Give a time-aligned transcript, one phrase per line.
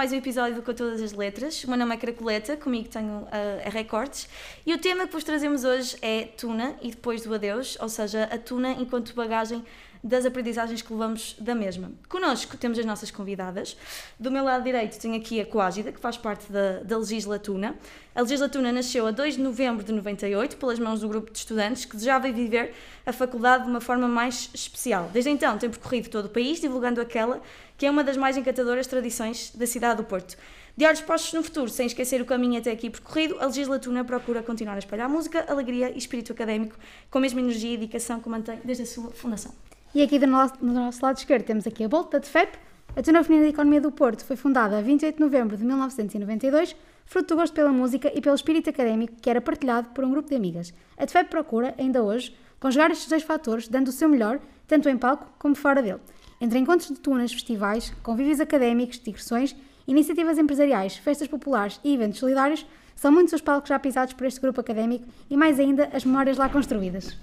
[0.00, 1.62] mais um episódio Com Todas as Letras.
[1.64, 4.30] O meu nome é Cracoleta, comigo tenho a, a Recortes
[4.64, 8.24] e o tema que vos trazemos hoje é Tuna e depois do adeus, ou seja,
[8.32, 9.62] a Tuna enquanto bagagem
[10.02, 11.92] das aprendizagens que levamos da mesma.
[12.08, 13.76] Connosco temos as nossas convidadas.
[14.18, 17.76] Do meu lado direito tenho aqui a Coágida, que faz parte da, da Legislatuna.
[18.14, 21.84] A Legislatuna nasceu a 2 de novembro de 98, pelas mãos do grupo de estudantes
[21.84, 22.74] que desejava viver
[23.04, 25.10] a faculdade de uma forma mais especial.
[25.12, 27.40] Desde então tem percorrido todo o país, divulgando aquela
[27.76, 30.36] que é uma das mais encantadoras tradições da cidade do Porto.
[30.76, 34.42] De olhos postos no futuro, sem esquecer o caminho até aqui percorrido, a Legislatura procura
[34.42, 36.76] continuar a espalhar música, alegria e espírito académico
[37.10, 39.52] com a mesma energia e dedicação que mantém desde a sua fundação.
[39.92, 42.56] E aqui do nosso, do nosso lado esquerdo temos aqui a Bolt, da TFEP.
[42.94, 46.76] A Tuna Feminina de Economia do Porto foi fundada a 28 de novembro de 1992,
[47.04, 50.28] fruto do gosto pela música e pelo espírito académico que era partilhado por um grupo
[50.28, 50.72] de amigas.
[50.96, 54.38] A TFEP procura, ainda hoje, conjugar estes dois fatores, dando o seu melhor,
[54.68, 55.98] tanto em palco como fora dele.
[56.40, 59.56] Entre encontros de tunas, festivais, convívios académicos, digressões,
[59.88, 64.40] iniciativas empresariais, festas populares e eventos solidários, são muitos os palcos já pisados por este
[64.40, 67.18] grupo académico e mais ainda as memórias lá construídas.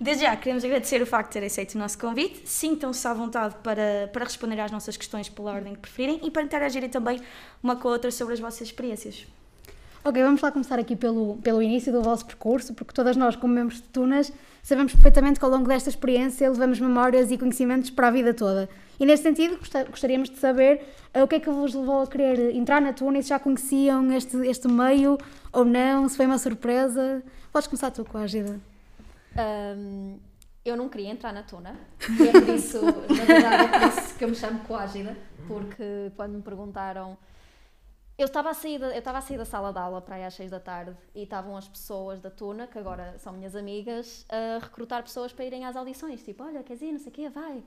[0.00, 2.48] Desde já, queremos agradecer o facto de ter aceito o nosso convite.
[2.48, 6.42] Sintam-se à vontade para, para responder às nossas questões pela ordem que preferirem e para
[6.42, 7.20] interagirem também
[7.62, 9.26] uma com a outra sobre as vossas experiências.
[10.02, 13.52] Ok, vamos lá começar aqui pelo, pelo início do vosso percurso, porque todas nós, como
[13.52, 18.08] membros de Tunas, sabemos perfeitamente que ao longo desta experiência levamos memórias e conhecimentos para
[18.08, 18.66] a vida toda.
[18.98, 19.58] E nesse sentido,
[19.90, 20.80] gostaríamos de saber
[21.14, 23.38] uh, o que é que vos levou a querer entrar na Tuna e se já
[23.38, 25.18] conheciam este, este meio
[25.52, 27.22] ou não, se foi uma surpresa.
[27.52, 28.69] Podes começar tu com a Agida.
[29.36, 30.18] Um,
[30.64, 34.24] eu não queria entrar na tuna, é por isso, na verdade, é por isso que
[34.24, 37.16] eu me chamo Coágida, porque quando me perguntaram.
[38.18, 40.24] Eu estava a sair da, eu estava a sair da sala de aula para aí
[40.24, 44.26] às 6 da tarde e estavam as pessoas da Tuna, que agora são minhas amigas,
[44.28, 46.22] a recrutar pessoas para irem às audições.
[46.22, 47.64] Tipo, olha, quer dizer, não sei o quê, vai.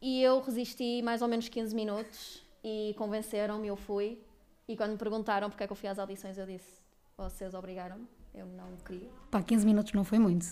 [0.00, 4.22] E eu resisti mais ou menos 15 minutos e convenceram-me, eu fui.
[4.68, 6.80] E quando me perguntaram porque é que eu fui às audições, eu disse:
[7.16, 9.10] vocês obrigaram-me, eu não queria.
[9.28, 10.46] Pá, 15 minutos não foi muito.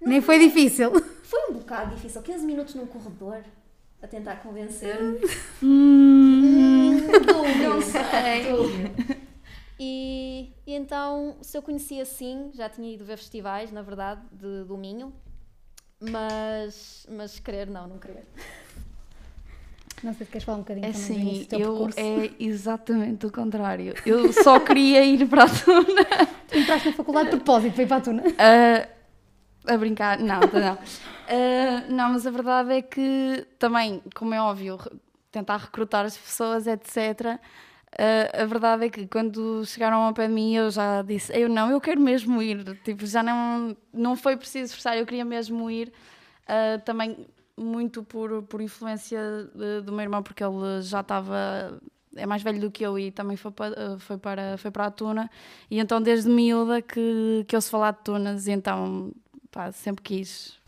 [0.00, 0.92] Não Nem foi difícil.
[1.22, 2.22] Foi um bocado difícil.
[2.22, 3.42] 15 minutos num corredor
[4.00, 5.18] a tentar convencer-me.
[5.62, 6.90] Hum.
[6.92, 9.18] hum, não sei.
[9.80, 14.64] E, e, então, se eu conhecia assim, já tinha ido ver festivais, na verdade, de,
[14.64, 15.12] do Minho,
[16.00, 18.24] mas, mas querer não, não querer.
[20.02, 21.98] Não sei se queres falar um bocadinho é também sim, início eu percurso.
[21.98, 23.94] é exatamente o contrário.
[24.06, 26.04] Eu só queria ir para a Tuna.
[26.46, 28.22] Tu entraste na faculdade de propósito para ir para a Tuna.
[28.22, 28.97] Uh,
[29.68, 30.74] a brincar, não, não.
[30.74, 34.78] Uh, não, mas a verdade é que também, como é óbvio,
[35.30, 37.38] tentar recrutar as pessoas, etc.
[37.92, 41.48] Uh, a verdade é que quando chegaram ao pé de mim eu já disse, eu
[41.48, 42.78] não, eu quero mesmo ir.
[42.82, 45.92] Tipo, já não, não foi preciso forçar, eu queria mesmo ir.
[46.44, 47.26] Uh, também
[47.56, 49.20] muito por, por influência
[49.54, 51.80] de, do meu irmão, porque ele já estava
[52.16, 54.90] é mais velho do que eu e também foi para, foi para, foi para a
[54.90, 55.30] Tuna.
[55.70, 59.12] E então, desde miúda, que, que eu se falar de Tunas, e então
[59.50, 60.58] pá, sempre quis,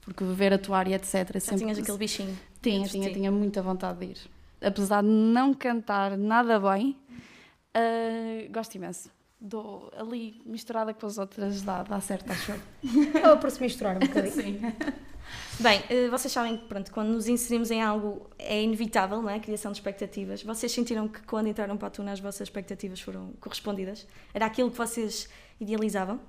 [0.00, 1.12] porque ver atuar e etc.
[1.12, 2.38] Já sempre tinhas aquele bichinho?
[2.62, 4.18] Tinha, tinha, tinha muita vontade de ir.
[4.60, 6.96] Apesar de não cantar nada bem,
[7.76, 9.10] uh, gosto imenso.
[9.40, 13.30] Dou ali misturada com as outras, dá, dá certo, acho eu.
[13.30, 14.32] Ou por se misturar um bocadinho.
[14.32, 14.60] Sim.
[15.60, 19.36] Bem, eh, vocês sabem que pronto, quando nos inserimos em algo é inevitável, não é?
[19.36, 20.42] A criação de expectativas.
[20.42, 24.06] Vocês sentiram que quando entraram para a Tuna as vossas expectativas foram correspondidas?
[24.32, 25.28] Era aquilo que vocês
[25.60, 26.20] idealizavam?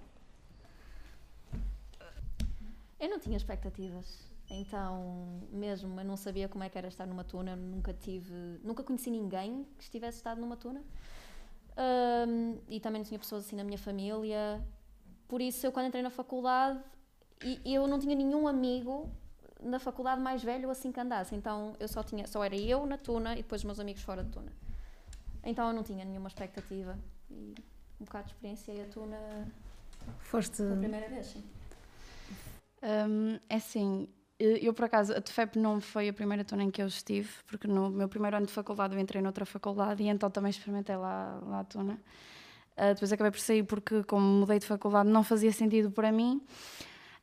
[2.99, 4.29] Eu não tinha expectativas.
[4.49, 8.33] Então, mesmo eu não sabia como é que era estar numa tuna, nunca tive,
[8.63, 10.81] nunca conheci ninguém que estivesse estado numa tuna.
[12.27, 14.61] Um, e também não tinha pessoas assim na minha família.
[15.27, 16.79] Por isso, eu quando entrei na faculdade,
[17.43, 19.09] e eu não tinha nenhum amigo
[19.61, 21.35] na faculdade mais velho assim que andasse.
[21.35, 24.23] Então, eu só tinha, só era eu na tuna e depois os meus amigos fora
[24.23, 24.51] de tuna.
[25.43, 26.97] Então, eu não tinha nenhuma expectativa.
[27.29, 27.53] E
[28.01, 29.17] um bocado de experiência e a tuna
[30.19, 30.57] Foste.
[30.57, 31.43] foi a primeira vez, sim.
[32.81, 34.07] Um, é assim,
[34.39, 37.67] eu por acaso, a TFEP não foi a primeira tuna em que eu estive, porque
[37.67, 41.39] no meu primeiro ano de faculdade eu entrei noutra faculdade e então também experimentei lá,
[41.45, 41.99] lá a tuna.
[42.77, 46.41] Uh, depois acabei por sair porque, como mudei de faculdade, não fazia sentido para mim.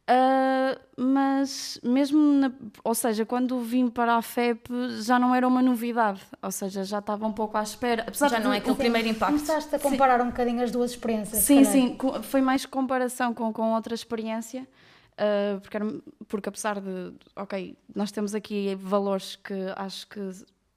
[0.08, 2.52] Uh, mas mesmo, na,
[2.84, 4.70] ou seja, quando vim para a FEP
[5.00, 8.04] já não era uma novidade, ou seja, já estava um pouco à espera.
[8.06, 9.32] Apesar já não é aquele primeiro impacto.
[9.32, 10.26] Começaste a comparar sim.
[10.26, 11.42] um bocadinho as duas experiências.
[11.42, 14.68] Sim, sim, foi mais comparação com, com outra experiência.
[15.16, 15.86] Uh, porque, era,
[16.28, 20.20] porque apesar de, ok, nós temos aqui valores que acho que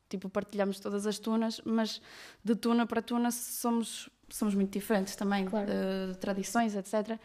[0.07, 2.01] tipo partilhamos todas as tunas, mas
[2.44, 5.69] de tuna para tuna somos somos muito diferentes também, claro.
[5.69, 7.19] uh, tradições, etc.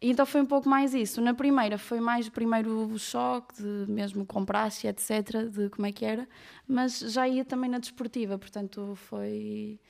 [0.00, 1.20] E então foi um pouco mais isso.
[1.20, 6.04] Na primeira foi mais o primeiro choque, de mesmo comprasse, etc., de como é que
[6.04, 6.28] era,
[6.66, 9.80] mas já ia também na desportiva, portanto foi.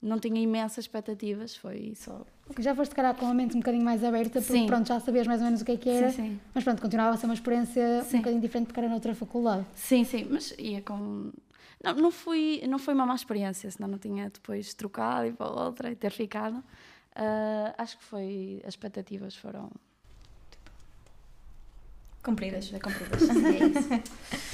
[0.00, 2.26] Não tinha imensas expectativas, foi só.
[2.58, 4.66] Já foste, calhar, com a mente um bocadinho mais aberta, porque Sim.
[4.66, 6.10] pronto, já sabias mais ou menos o que é que era.
[6.10, 6.40] Sim, sim.
[6.52, 8.16] Mas pronto, continuava a ser uma experiência Sim.
[8.16, 9.64] um bocadinho diferente porque era noutra faculdade.
[9.74, 11.32] Sim, sim, mas ia com.
[11.82, 15.48] Não, não, fui, não foi uma má experiência, senão não tinha depois trocado e para
[15.48, 16.62] outra e ter ficado.
[17.14, 18.60] Ah, acho que foi.
[18.62, 19.70] As expectativas foram.
[22.22, 23.22] Cumpridas, é cumpridas.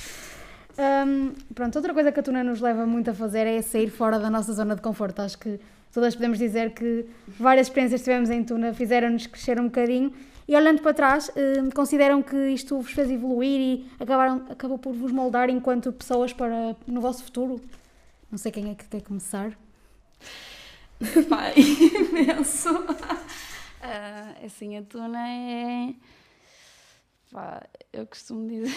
[0.80, 4.18] Hum, pronto, outra coisa que a Tuna nos leva muito a fazer é sair fora
[4.18, 5.20] da nossa zona de conforto.
[5.20, 5.60] Acho que
[5.92, 7.04] todas podemos dizer que
[7.38, 10.10] várias experiências que tivemos em Tuna fizeram-nos crescer um bocadinho
[10.48, 11.30] e olhando para trás,
[11.74, 16.74] consideram que isto vos fez evoluir e acabaram, acabou por vos moldar enquanto pessoas para
[16.86, 17.60] no vosso futuro?
[18.30, 19.52] Não sei quem é que quer começar.
[21.28, 22.70] Pai, imenso.
[23.82, 25.94] Ah, assim, a tuna é.
[27.30, 28.74] Pá, eu costumo dizer.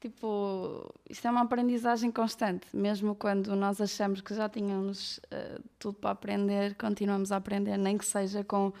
[0.00, 2.66] Tipo, isto é uma aprendizagem constante.
[2.72, 7.98] Mesmo quando nós achamos que já tínhamos ah, tudo para aprender, continuamos a aprender, nem
[7.98, 8.72] que seja com,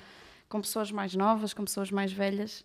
[0.48, 2.64] com pessoas mais novas, com pessoas mais velhas.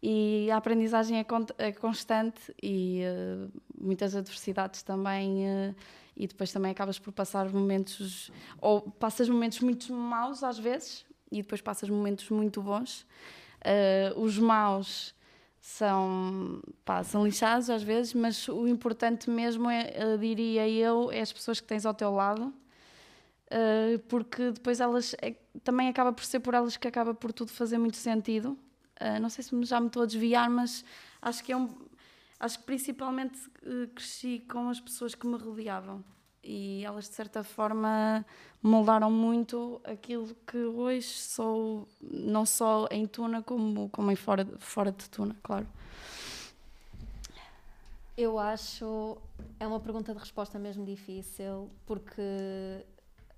[0.00, 3.48] E a aprendizagem é, con- é constante e ah,
[3.80, 5.48] muitas adversidades também.
[5.48, 5.74] ah,
[6.20, 8.28] e depois também acabas por passar momentos,
[8.60, 13.06] ou passas momentos muito maus às vezes, e depois passas momentos muito bons.
[14.16, 15.14] Os maus
[15.60, 21.20] são, pá, são lixados às vezes, mas o importante mesmo é, eh, diria eu, é
[21.20, 22.52] as pessoas que tens ao teu lado,
[23.50, 25.34] eh, porque depois elas é-
[25.64, 28.56] também acaba por ser por elas que acaba por tudo fazer muito sentido.
[29.00, 30.84] Eh, não sei se já me estou a desviar, mas
[31.20, 31.68] acho que é um,
[32.40, 33.38] acho que principalmente
[33.94, 36.04] cresci com as pessoas que me rodeavam
[36.42, 38.24] e elas de certa forma
[38.62, 44.90] moldaram muito aquilo que hoje sou, não só em Tuna como, como em fora, fora
[44.90, 45.66] de Tuna, claro.
[48.16, 49.16] Eu acho.
[49.60, 52.84] É uma pergunta de resposta mesmo difícil, porque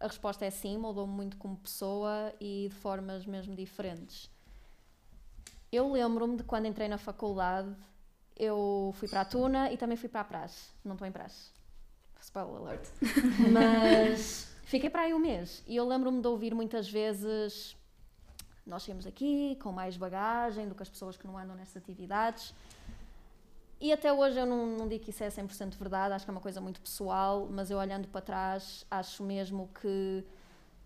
[0.00, 4.31] a resposta é sim, moldou-me muito como pessoa e de formas mesmo diferentes.
[5.70, 7.76] Eu lembro-me de quando entrei na faculdade,
[8.35, 10.70] eu fui para a Tuna e também fui para a Praxe.
[10.82, 11.60] Não estou em Praxe.
[12.31, 12.87] Spoiler alert.
[13.53, 17.77] Mas fiquei para aí um mês e eu lembro-me de ouvir muitas vezes
[18.65, 22.55] nós saímos aqui com mais bagagem do que as pessoas que não andam nessas atividades.
[23.81, 26.35] E até hoje eu não, não digo que isso é 100% verdade, acho que é
[26.35, 30.25] uma coisa muito pessoal, mas eu olhando para trás acho mesmo que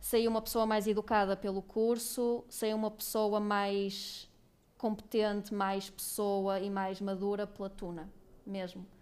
[0.01, 4.31] saí uma pessoa mais educada pelo curso, saí uma pessoa mais
[4.79, 8.09] competente, mais pessoa e mais madura pela tuna,
[8.47, 8.94] mesmo.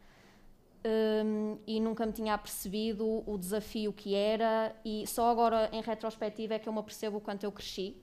[0.84, 6.55] Hum, e nunca me tinha apercebido o desafio que era, e só agora em retrospectiva
[6.55, 7.96] é que eu me apercebo o quanto eu cresci.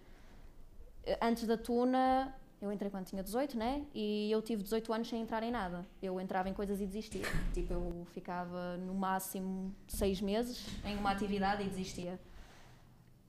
[1.03, 3.83] Eh, Antes da tuna, eu entrei quando tinha 18, né?
[3.93, 5.85] E eu tive 18 anos sem entrar em nada.
[6.01, 7.23] Eu entrava em coisas e desistia.
[7.53, 12.17] Tipo, eu ficava no máximo seis meses em uma atividade e desistia.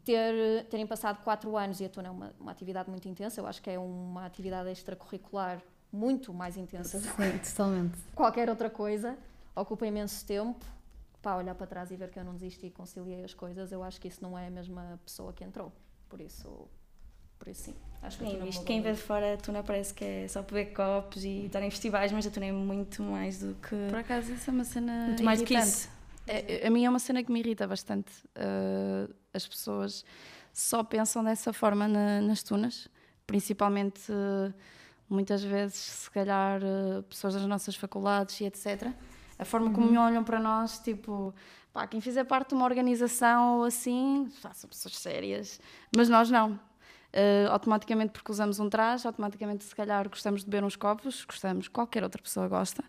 [0.05, 3.47] Ter, terem passado 4 anos e a tuna é uma, uma atividade muito intensa, eu
[3.47, 5.61] acho que é uma atividade extracurricular
[5.93, 7.99] muito mais intensa do que Sim, totalmente.
[8.15, 9.19] qualquer outra coisa,
[9.61, 10.65] ocupa imenso tempo.
[11.23, 13.83] Pá, olhar para trás e ver que eu não desisti e conciliei as coisas, eu
[13.83, 15.71] acho que isso não é a mesma pessoa que entrou.
[16.09, 16.67] Por isso,
[17.39, 17.75] por isso sim.
[18.03, 20.41] Acho que Sim, Tuna isto quem vê de fora a Tuna parece que é só
[20.41, 23.77] beber copos e estar em festivais, mas a Tuna é muito mais do que.
[23.91, 25.77] Por acaso, isso é uma cena Muito mais do que irritante.
[25.77, 25.91] isso.
[26.27, 28.11] É, a mim é uma cena que me irrita bastante.
[28.37, 30.05] Uh, as pessoas
[30.55, 32.89] só pensam dessa forma na- nas tunas,
[33.27, 34.55] principalmente uh,
[35.09, 38.91] muitas vezes, se calhar, uh, pessoas das nossas faculdades e etc.
[39.41, 41.35] A forma como olham para nós, tipo,
[41.73, 45.59] pá, quem fizer parte de uma organização ou assim, são pessoas sérias,
[45.97, 46.53] mas nós não.
[47.13, 51.69] Uh, automaticamente porque usamos um traje, automaticamente se calhar gostamos de beber uns copos, gostamos,
[51.69, 52.85] qualquer outra pessoa gosta.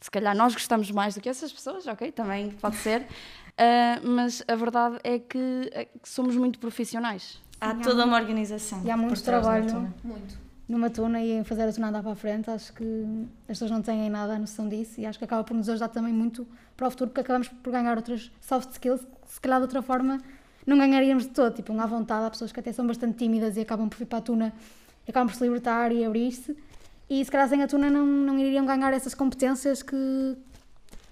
[0.00, 3.02] Se calhar nós gostamos mais do que essas pessoas, ok, também pode ser.
[3.02, 7.40] Uh, mas a verdade é que, é que somos muito profissionais.
[7.60, 8.82] Há toda uma organização.
[8.84, 9.94] E há muito da trabalho.
[10.02, 10.43] Muito.
[10.68, 12.84] Numa tuna e em fazer a tuna andar para a frente, acho que
[13.42, 15.88] as pessoas não têm nada a noção disso e acho que acaba por nos ajudar
[15.88, 19.58] também muito para o futuro, porque acabamos por ganhar outras soft skills que se calhar
[19.58, 20.20] de outra forma
[20.66, 21.54] não ganharíamos de todo.
[21.54, 24.18] Tipo, à vontade, há pessoas que até são bastante tímidas e acabam por vir para
[24.18, 24.52] a tuna
[25.06, 26.56] acabam por se libertar e abrir-se.
[27.08, 30.36] E se calhar sem a tuna não, não iriam ganhar essas competências que,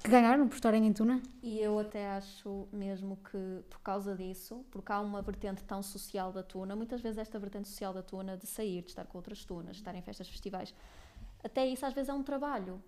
[0.03, 1.23] que ganharam por estarem em tuna.
[1.43, 6.33] E eu até acho mesmo que por causa disso, porque há uma vertente tão social
[6.33, 9.45] da tuna, muitas vezes esta vertente social da tuna de sair, de estar com outras
[9.45, 10.75] tunas, de estar em festas, festivais,
[11.43, 12.83] até isso às vezes é um trabalho.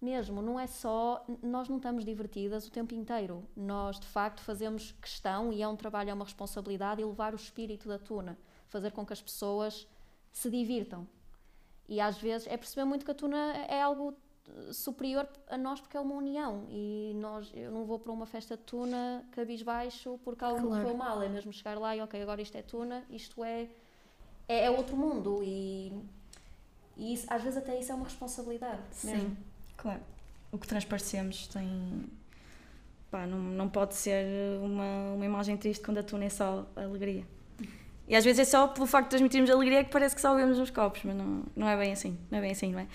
[0.00, 1.24] Mesmo, não é só.
[1.42, 3.48] Nós não estamos divertidas o tempo inteiro.
[3.56, 7.88] Nós, de facto, fazemos questão e é um trabalho, é uma responsabilidade elevar o espírito
[7.88, 8.36] da tuna.
[8.68, 9.88] Fazer com que as pessoas
[10.30, 11.08] se divirtam.
[11.88, 14.14] E às vezes é perceber muito que a tuna é algo
[14.72, 18.56] superior a nós porque é uma união e nós eu não vou para uma festa
[18.56, 20.82] de tuna cabisbaixo porque algo Claro.
[20.82, 23.68] correu mal é mesmo chegar lá e ok agora isto é tuna isto é
[24.48, 25.92] é, é outro mundo e,
[26.96, 29.20] e isso, às vezes até isso é uma responsabilidade mesmo.
[29.30, 29.36] Sim,
[29.76, 30.00] claro.
[30.52, 32.04] O que transparecemos tem.
[33.10, 37.26] Pá, não, não pode ser uma, uma imagem triste quando a tuna é só alegria.
[38.06, 40.58] E às vezes é só pelo facto de transmitirmos alegria que parece que só vemos
[40.58, 42.86] nos copos, mas não, não é bem assim, não é bem assim, não é?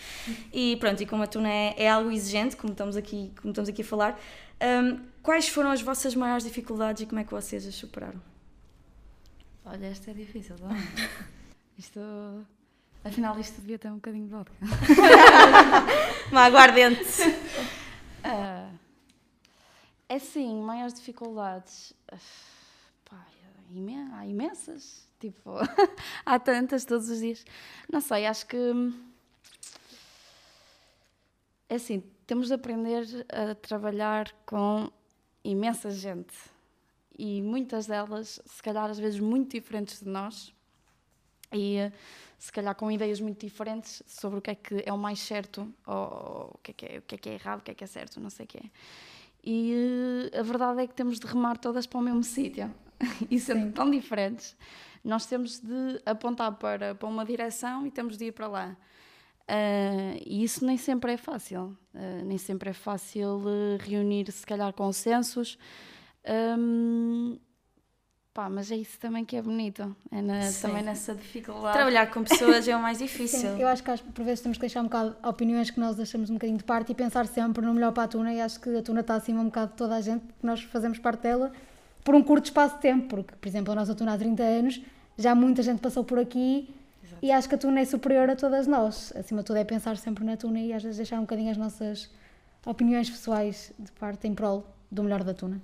[0.54, 3.70] E pronto, e como a tuna é, é algo exigente, como estamos aqui, como estamos
[3.70, 4.20] aqui a falar,
[4.62, 8.22] hum, quais foram as vossas maiores dificuldades e como é que vocês as superaram?
[9.66, 10.80] Olha, esta é difícil, não é?
[11.78, 12.00] Isto.
[13.02, 14.54] Afinal, isto devia ter um bocadinho de vodka.
[16.30, 17.02] Uma aguardente!
[18.22, 18.70] Ah,
[20.10, 21.94] é assim, maiores dificuldades.
[23.72, 25.08] Imen- há imensas.
[25.20, 25.52] Tipo,
[26.26, 27.46] há tantas todos os dias.
[27.92, 28.58] Não sei, acho que.
[31.68, 34.92] É assim, temos de aprender a trabalhar com
[35.44, 36.34] imensa gente.
[37.18, 40.54] E muitas delas, se calhar, às vezes muito diferentes de nós.
[41.52, 41.78] E
[42.38, 45.72] se calhar com ideias muito diferentes sobre o que é que é o mais certo,
[45.86, 47.74] ou, o, que é que é, o que é que é errado, o que é
[47.74, 48.64] que é certo, não sei o que é.
[49.44, 52.74] E a verdade é que temos de remar todas para o mesmo sítio.
[53.30, 54.56] E sendo tão diferentes,
[55.04, 58.76] nós temos de apontar para, para uma direção e temos de ir para lá.
[59.48, 61.76] Ah, e isso nem sempre é fácil.
[61.96, 65.58] Ah, nem sempre é fácil eh, reunir, se calhar, consensos.
[66.26, 67.38] Ahm,
[68.34, 69.96] pá, mas é isso também que é bonito.
[70.12, 70.68] É na- Sim.
[70.68, 71.74] também nessa dificuldade.
[71.74, 73.40] Trabalhar com pessoas é o mais difícil.
[73.40, 75.96] Sim, eu acho que às- por vezes temos que deixar um bocado opiniões que nós
[75.96, 78.60] deixamos um bocadinho de parte e pensar sempre no melhor para a tuna e acho
[78.60, 81.22] que a tuna está acima um bocado de toda a gente porque nós fazemos parte
[81.22, 81.52] dela
[82.10, 84.82] por um curto espaço de tempo, porque, por exemplo, a nossa tuna há 30 anos,
[85.16, 86.74] já muita gente passou por aqui
[87.22, 89.14] e acho que a tuna é superior a todas nós.
[89.16, 91.58] Acima de tudo é pensar sempre na tuna e às vezes deixar um bocadinho as
[91.58, 92.10] nossas
[92.66, 95.62] opiniões pessoais de parte em prol do melhor da tuna.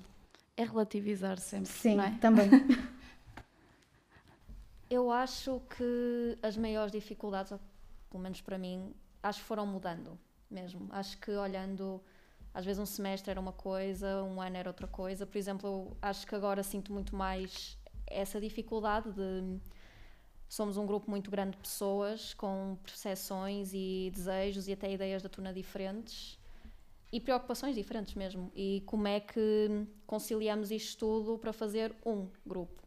[0.55, 2.15] É relativizar sempre, Sim, não é?
[2.21, 2.47] também.
[4.87, 7.57] Eu acho que as maiores dificuldades,
[8.11, 10.15] pelo menos para mim, acho que foram mudando
[10.51, 10.87] mesmo.
[10.91, 11.99] Acho que olhando,
[12.55, 15.25] às vezes um semestre era uma coisa, um ano era outra coisa.
[15.25, 19.59] Por exemplo, eu acho que agora sinto muito mais essa dificuldade de
[20.47, 25.27] somos um grupo muito grande de pessoas com percepções e desejos e até ideias da
[25.27, 26.39] tuna diferentes
[27.11, 28.49] e preocupações diferentes mesmo.
[28.55, 32.81] E como é que conciliamos isto tudo para fazer um grupo?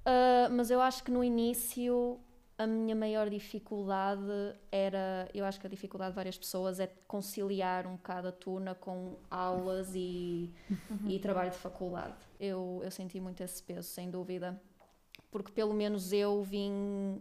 [0.00, 2.20] Uh, mas eu acho que no início
[2.62, 4.22] a minha maior dificuldade
[4.70, 8.74] era, eu acho que a dificuldade de várias pessoas é conciliar um bocado a tuna
[8.74, 10.52] com aulas e,
[11.06, 12.16] e trabalho de faculdade.
[12.40, 14.60] Eu, eu senti muito esse peso, sem dúvida,
[15.30, 17.20] porque pelo menos eu vim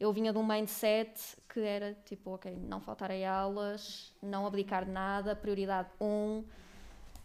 [0.00, 4.84] eu vinha de um mindset que era tipo, ok, não faltar a aulas, não abdicar
[4.84, 6.44] de nada, prioridade um,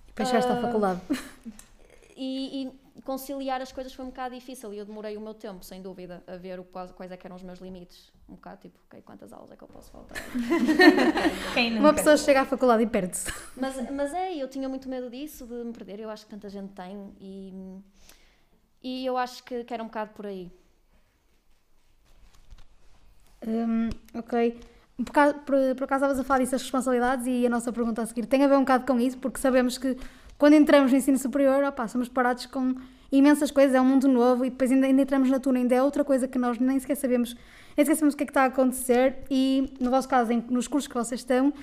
[0.08, 1.02] Depois chegaste à Ah, faculdade.
[2.16, 2.72] e, e
[3.04, 6.24] conciliar as coisas foi um bocado difícil e eu demorei o meu tempo, sem dúvida,
[6.28, 8.12] a ver o, quais, quais é que eram os meus limites.
[8.28, 10.18] Um bocado tipo, ok, quantas aulas é que eu posso faltar?
[11.54, 11.82] Quem nunca?
[11.82, 13.32] Uma pessoa chega à faculdade e perde-se.
[13.56, 16.50] mas, mas é, eu tinha muito medo disso, de me perder, eu acho que tanta
[16.50, 17.82] gente tem e,
[18.82, 20.52] e eu acho que, que era um bocado por aí.
[23.46, 24.60] Hum, ok.
[25.46, 28.26] Por, por acaso estavas a falar disso, as responsabilidades, e a nossa pergunta a seguir
[28.26, 29.96] tem a ver um bocado com isso, porque sabemos que
[30.38, 32.76] quando entramos no ensino superior, opá, somos parados com
[33.12, 35.82] imensas coisas, é um mundo novo, e depois ainda, ainda entramos na tuna, ainda é
[35.82, 37.36] outra coisa que nós nem sequer sabemos,
[37.76, 40.44] nem sequer sabemos o que é que está a acontecer, e no vosso caso, em-
[40.50, 41.54] nos cursos que vocês estão,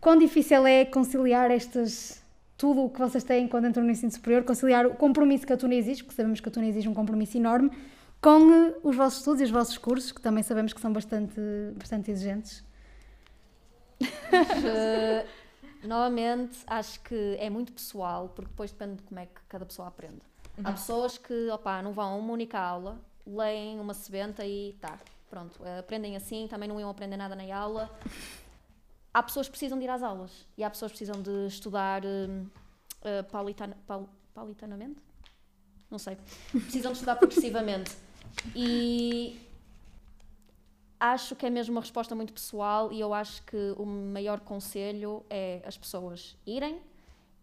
[0.00, 2.24] quão difícil é conciliar estas.
[2.58, 5.58] Tudo o que vocês têm quando entram no ensino superior, conciliar o compromisso que a
[5.58, 7.70] Tuna exige, porque sabemos que a Tuna exige um compromisso enorme,
[8.18, 11.38] com eh, os vossos estudos e os vossos cursos, que também sabemos que são bastante,
[11.76, 12.64] bastante exigentes.
[15.82, 19.64] Uh, novamente, acho que é muito pessoal, porque depois depende de como é que cada
[19.66, 20.20] pessoa aprende.
[20.64, 24.98] Há pessoas que, opá, não vão a uma única aula, leem uma sebenta e tá,
[25.28, 27.90] pronto, uh, aprendem assim, também não iam aprender nada na aula.
[29.12, 32.02] Há pessoas que precisam de ir às aulas e há pessoas que precisam de estudar
[32.04, 35.00] um, uh, paulitana- pau- paulitanamente?
[35.90, 36.16] Não sei.
[36.50, 37.96] Precisam de estudar progressivamente.
[38.54, 39.40] E
[40.98, 45.24] acho que é mesmo uma resposta muito pessoal e eu acho que o maior conselho
[45.28, 46.80] é as pessoas irem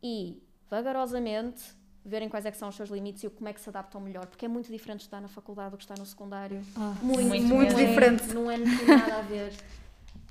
[0.02, 1.64] e vagarosamente
[2.06, 4.26] verem quais é que são os seus limites e como é que se adaptam melhor,
[4.26, 6.62] porque é muito diferente estar na faculdade do que estar no secundário.
[7.02, 7.88] muito, Muito muito mesmo.
[7.88, 8.34] diferente.
[8.34, 9.54] Não é, nada a ver.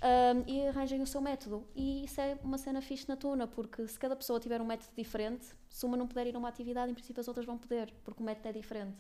[0.04, 1.64] Um, e arranjem o seu método.
[1.74, 4.90] E isso é uma cena fixe na tuna, porque se cada pessoa tiver um método
[4.96, 7.90] diferente, se uma não puder ir a uma atividade, em princípio as outras vão poder,
[8.04, 8.98] porque o método é diferente.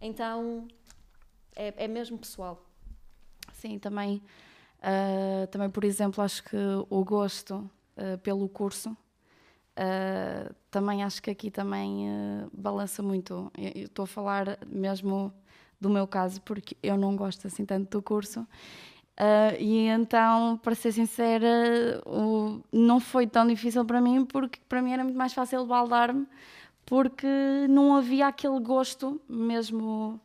[0.00, 0.68] Então,
[1.56, 2.62] é, é mesmo pessoal.
[3.52, 4.22] Sim, também,
[4.80, 6.56] uh, também, por exemplo, acho que
[6.88, 12.06] o gosto uh, pelo curso uh, também acho que aqui também
[12.52, 13.50] balança muito.
[13.56, 15.32] Estou a falar mesmo
[15.80, 18.46] do meu caso, porque eu não gosto assim tanto do curso.
[19.60, 24.92] e então, para ser sincera, o, não foi tão difícil para mim, porque para mim
[24.92, 26.26] era muito mais fácil baldar-me,
[26.84, 27.26] porque
[27.68, 30.20] não havia aquele gosto mesmo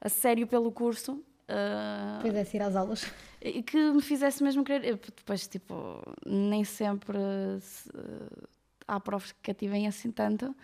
[0.00, 1.22] a sério pelo curso.
[1.48, 3.10] Uh, Pudesse ir às aulas.
[3.40, 4.96] E que me fizesse mesmo querer.
[4.96, 7.18] Depois, tipo, nem sempre
[7.60, 7.90] se,
[8.88, 10.46] há provas que cativem assim tanto.
[10.46, 10.54] Uhum,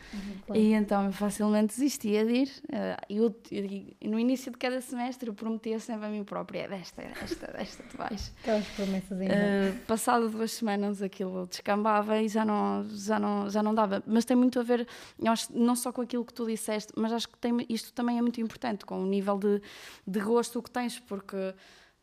[0.46, 0.60] claro.
[0.60, 2.48] E então eu facilmente desistia de ir.
[2.64, 6.68] Uh, eu, eu, no início de cada semestre eu prometia sempre a mim própria: é
[6.68, 8.32] desta, é desta, é desta, tu vais.
[8.40, 9.34] Aquelas promessas ainda.
[9.34, 14.02] Uh, passado duas semanas aquilo descambava e já não, já, não, já não dava.
[14.06, 14.88] Mas tem muito a ver,
[15.26, 18.22] acho, não só com aquilo que tu disseste, mas acho que tem, isto também é
[18.22, 19.60] muito importante, com o nível de,
[20.06, 21.54] de gosto que tens, porque.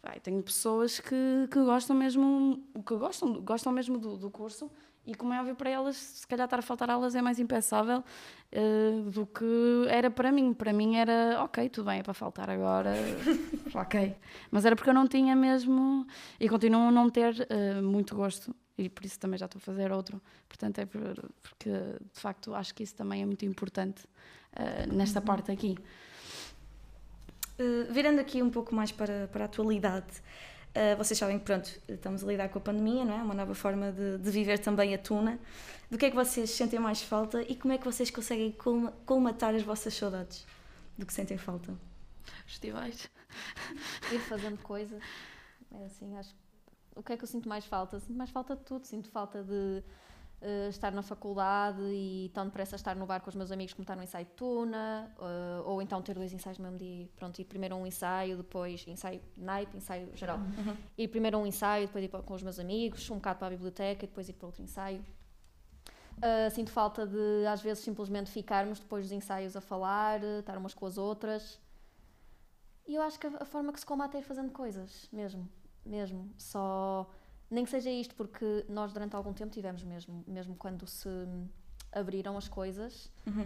[0.03, 4.67] Vai, tenho pessoas que, que gostam mesmo que gostam, gostam mesmo do, do curso
[5.05, 8.03] e como é óbvio para elas, se calhar estar a faltar aulas é mais impensável
[8.53, 10.53] uh, do que era para mim.
[10.53, 12.93] Para mim era, ok, tudo bem, é para faltar agora,
[13.73, 14.15] ok.
[14.51, 16.05] Mas era porque eu não tinha mesmo,
[16.39, 19.61] e continuo a não ter uh, muito gosto, e por isso também já estou a
[19.61, 20.21] fazer outro.
[20.47, 21.01] Portanto, é por,
[21.41, 24.05] porque de facto acho que isso também é muito importante
[24.53, 25.25] uh, nesta uhum.
[25.25, 25.77] parte aqui.
[27.89, 30.21] virando aqui um pouco mais para, para a atualidade,
[30.71, 33.21] Uh, vocês sabem que, pronto, estamos a lidar com a pandemia, não é?
[33.21, 35.37] Uma nova forma de, de, viver também a tuna.
[35.89, 38.55] Do que é que vocês sentem mais falta e como é que vocês conseguem
[39.05, 40.47] colmatar as vossas saudades
[40.97, 41.73] do que sentem falta?
[42.45, 43.09] Festivais.
[44.13, 45.01] Ir fazendo coisas.
[45.73, 46.33] É assim, acho.
[46.95, 47.99] O que é que eu sinto mais falta?
[47.99, 48.85] Sinto mais falta de tudo.
[48.85, 49.83] Sinto falta de
[50.41, 53.83] uh, estar na faculdade e tão depressa estar no bar com os meus amigos como
[53.83, 57.09] estar no ensaio de tuna, uh, ou então ter dois ensaios no mesmo dia.
[57.15, 60.37] Pronto, ir primeiro um ensaio, depois ensaio naipe, ensaio geral.
[60.37, 60.75] Uhum.
[60.97, 64.05] Ir primeiro um ensaio, depois ir com os meus amigos, um bocado para a biblioteca
[64.05, 65.05] e depois ir para outro ensaio.
[66.17, 70.73] Uh, sinto falta de, às vezes, simplesmente ficarmos depois dos ensaios a falar, estar umas
[70.73, 71.59] com as outras.
[72.87, 75.49] E eu acho que a, a forma que se combate é ir fazendo coisas, mesmo.
[75.83, 76.31] Mesmo.
[76.37, 77.09] Só
[77.51, 81.09] nem que seja isto, porque nós durante algum tempo tivemos mesmo, mesmo quando se
[81.91, 83.45] abriram as coisas, uhum.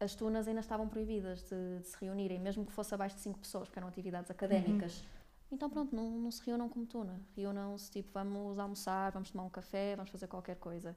[0.00, 3.38] as tunas ainda estavam proibidas de, de, se reunirem, mesmo que fosse abaixo de 5
[3.38, 5.00] pessoas, porque eram atividades académicas.
[5.00, 5.04] Uhum.
[5.52, 7.20] Então pronto, não, não se reúnam como tuna.
[7.36, 10.96] Reúnam-se tipo, vamos almoçar, vamos tomar um café, vamos fazer qualquer coisa.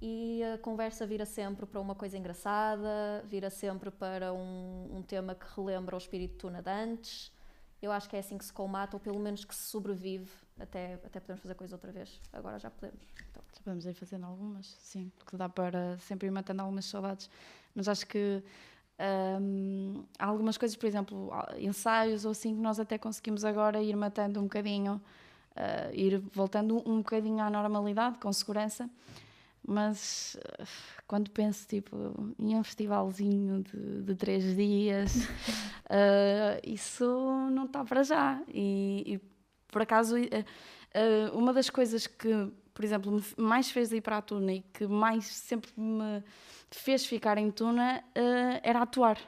[0.00, 5.34] E a conversa vira sempre para uma coisa engraçada, vira sempre para um, um tema
[5.34, 7.32] que relembra o espírito tuna de antes.
[7.82, 10.94] Eu acho que é assim que se colmata, ou pelo menos que se sobrevive até,
[10.94, 12.20] até podemos fazer coisa outra vez.
[12.32, 13.00] Agora já podemos.
[13.28, 13.42] Então.
[13.52, 17.28] Já podemos ir fazendo algumas, sim, porque dá para sempre ir matando algumas saudades.
[17.74, 18.40] Mas acho que
[19.40, 23.96] hum, há algumas coisas, por exemplo, ensaios ou assim, que nós até conseguimos agora ir
[23.96, 25.02] matando um bocadinho,
[25.56, 28.88] uh, ir voltando um, um bocadinho à normalidade, com segurança.
[29.66, 30.66] Mas uh,
[31.06, 31.96] quando penso tipo,
[32.38, 37.04] em um festivalzinho de, de três dias, uh, isso
[37.50, 38.42] não está para já.
[38.48, 39.32] E, e
[39.72, 40.44] por acaso, eh,
[40.92, 44.60] eh, uma das coisas que, por exemplo, me mais fez ir para a Tuna e
[44.60, 46.22] que mais sempre me
[46.70, 49.18] fez ficar em Tuna eh, era atuar.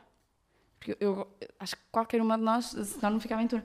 [0.78, 3.64] Porque eu, eu acho que qualquer uma de nós, senão não ficava em Tuna.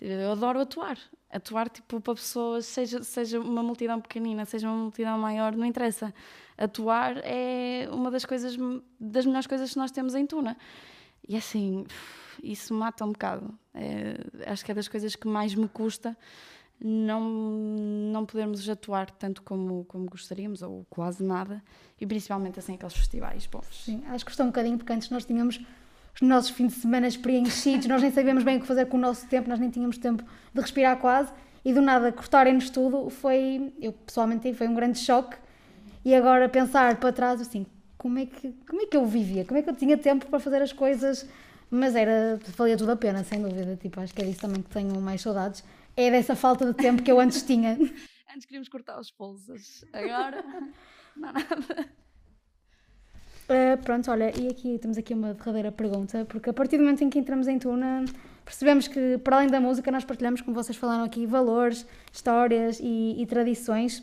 [0.00, 0.98] Eu adoro atuar.
[1.36, 6.14] Atuar tipo para pessoas, seja, seja uma multidão pequenina, seja uma multidão maior, não interessa.
[6.56, 8.56] Atuar é uma das coisas,
[8.98, 10.56] das melhores coisas que nós temos em Tuna.
[11.28, 11.84] E assim,
[12.42, 13.52] isso mata um bocado.
[13.74, 14.16] É,
[14.50, 16.16] acho que é das coisas que mais me custa
[16.82, 17.22] não,
[18.12, 21.62] não podermos atuar tanto como, como gostaríamos, ou quase nada,
[22.00, 23.84] e principalmente assim aqueles festivais povos.
[23.84, 25.60] Sim, acho que custa um bocadinho, porque antes nós tínhamos
[26.20, 29.00] os nossos fins de semana preenchidos, nós nem sabíamos bem o que fazer com o
[29.00, 31.30] nosso tempo, nós nem tínhamos tempo de respirar quase,
[31.64, 35.36] e do nada cortarem-nos tudo foi, eu pessoalmente foi um grande choque,
[36.04, 37.66] e agora pensar para trás assim,
[37.98, 40.38] como é que, como é que eu vivia, como é que eu tinha tempo para
[40.38, 41.26] fazer as coisas
[41.70, 43.76] mas era, valia tudo a pena, sem dúvida.
[43.76, 45.64] Tipo, acho que é isso também que tenho mais saudades.
[45.96, 47.76] É dessa falta de tempo que eu antes tinha.
[48.32, 50.42] antes queríamos cortar os pulsos, agora
[51.16, 51.88] não há nada.
[53.48, 57.04] Uh, pronto, olha, e aqui temos aqui uma derradeira pergunta, porque a partir do momento
[57.04, 58.04] em que entramos em Tuna,
[58.44, 63.14] percebemos que, para além da música, nós partilhamos, como vocês falaram aqui, valores, histórias e,
[63.22, 64.02] e tradições.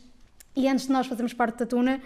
[0.56, 2.00] E antes de nós fazermos parte da Tuna,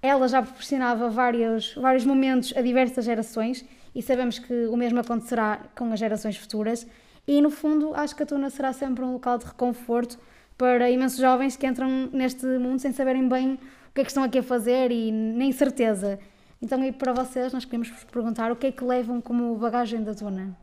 [0.00, 5.60] ela já proporcionava vários, vários momentos a diversas gerações e sabemos que o mesmo acontecerá
[5.76, 6.86] com as gerações futuras.
[7.26, 10.18] E no fundo, acho que a Tuna será sempre um local de reconforto
[10.56, 14.22] para imensos jovens que entram neste mundo sem saberem bem o que é que estão
[14.22, 16.18] aqui a fazer e nem certeza.
[16.60, 20.02] Então, e para vocês, nós queremos vos perguntar o que é que levam como bagagem
[20.02, 20.56] da Tuna?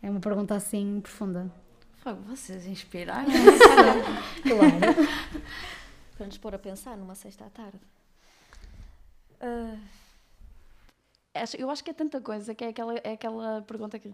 [0.00, 1.50] É uma pergunta assim profunda.
[1.96, 3.24] Fogo, vocês inspiraram
[4.42, 5.08] Claro.
[6.16, 7.80] Para nos pôr a pensar numa sexta à tarde.
[11.34, 14.12] Acho- Eu acho que é tanta coisa que é aquela, é aquela pergunta que.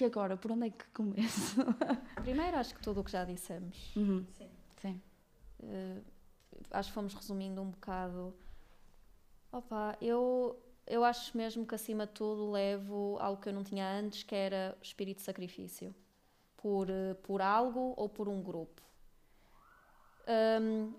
[0.00, 0.36] E agora?
[0.36, 1.56] Por onde é que começo?
[2.22, 3.92] primeiro, acho que tudo o que já dissemos.
[3.94, 4.24] Uhum.
[4.80, 5.00] Sim.
[5.62, 5.98] Eh,
[6.70, 8.34] acho que fomos resumindo um bocado.
[9.54, 13.88] Opa, eu, eu acho mesmo que acima de tudo levo algo que eu não tinha
[13.88, 15.94] antes, que era o espírito de sacrifício.
[16.56, 16.88] Por,
[17.22, 18.82] por algo ou por um grupo.
[20.26, 20.92] Ahm,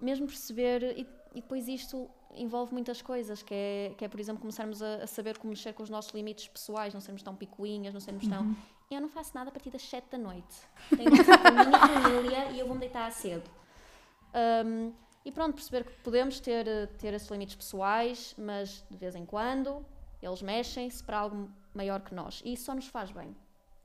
[0.00, 4.40] mesmo perceber, e, e depois isto envolve muitas coisas, que é, que é por exemplo,
[4.40, 7.92] começarmos a, a saber como mexer com os nossos limites pessoais, não sermos tão picuinhas,
[7.92, 8.56] não sermos tão.
[8.90, 10.56] Eu não faço nada a partir das 7 da noite.
[10.96, 13.50] Tenho que com a minha família e eu vou-me deitar cedo.
[14.64, 14.92] Um,
[15.24, 19.24] e pronto, perceber que podemos ter, eh, ter esses limites pessoais, mas de vez em
[19.24, 19.84] quando
[20.20, 22.42] eles mexem-se para algo maior que nós.
[22.44, 23.34] E isso só nos faz bem.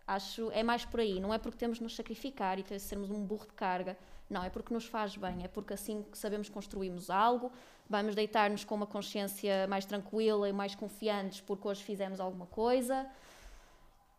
[0.07, 1.19] Acho, é mais por aí.
[1.19, 3.97] Não é porque temos de nos sacrificar e ter, sermos um burro de carga.
[4.29, 5.43] Não, é porque nos faz bem.
[5.43, 7.51] É porque assim que sabemos construímos algo,
[7.89, 13.05] vamos deitar-nos com uma consciência mais tranquila e mais confiantes porque hoje fizemos alguma coisa.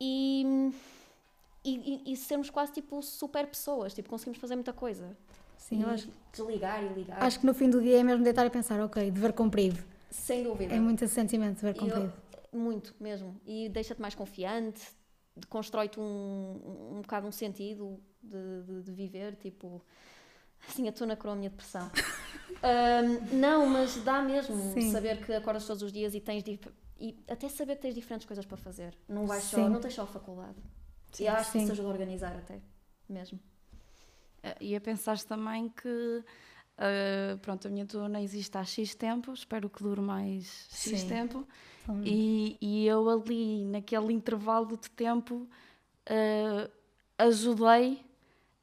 [0.01, 0.71] E,
[1.65, 3.95] e- e sermos quase tipo super pessoas.
[3.95, 5.17] Tipo, conseguimos fazer muita coisa.
[5.69, 7.23] Sim, eu E acho, Desligar e ligar.
[7.23, 9.79] acho que no fim do dia é mesmo deitar e pensar, ok, dever cumprido.
[10.11, 10.75] Sem dúvida.
[10.75, 12.13] É muito esse sentimento de dever E cumprido.
[12.53, 13.39] eu- muito mesmo.
[13.45, 14.81] E deixa-te mais confiante,
[15.37, 19.83] de- constrói-te um, um bocado um sentido de, de, de viver, tipo.
[20.69, 21.89] Assim, a tuna com a minha depressão.
[22.63, 24.91] Ahm, não, mas dá mesmo Sim.
[24.91, 26.43] saber que acordas todos os dias e tens.
[26.43, 28.97] dif- E até saber que tens diferentes coisas para fazer.
[29.09, 29.69] Não vais só, Sim.
[29.69, 30.57] não tens só a faculdade.
[31.21, 31.63] e eu acho que sim.
[31.65, 32.59] isso ajuda a organizar até.
[33.09, 33.39] Mesmo.
[34.43, 36.23] Eh, E a pensar também que.
[36.79, 41.09] eh, pronto, a minha tuna existe há X tempo, espero que dure mais X Sim.
[41.09, 41.47] tempo.
[41.89, 42.03] Hum.
[42.05, 45.49] E, e eu ali, naquele intervalo de tempo,
[46.07, 46.71] eh,
[47.19, 48.05] ajudei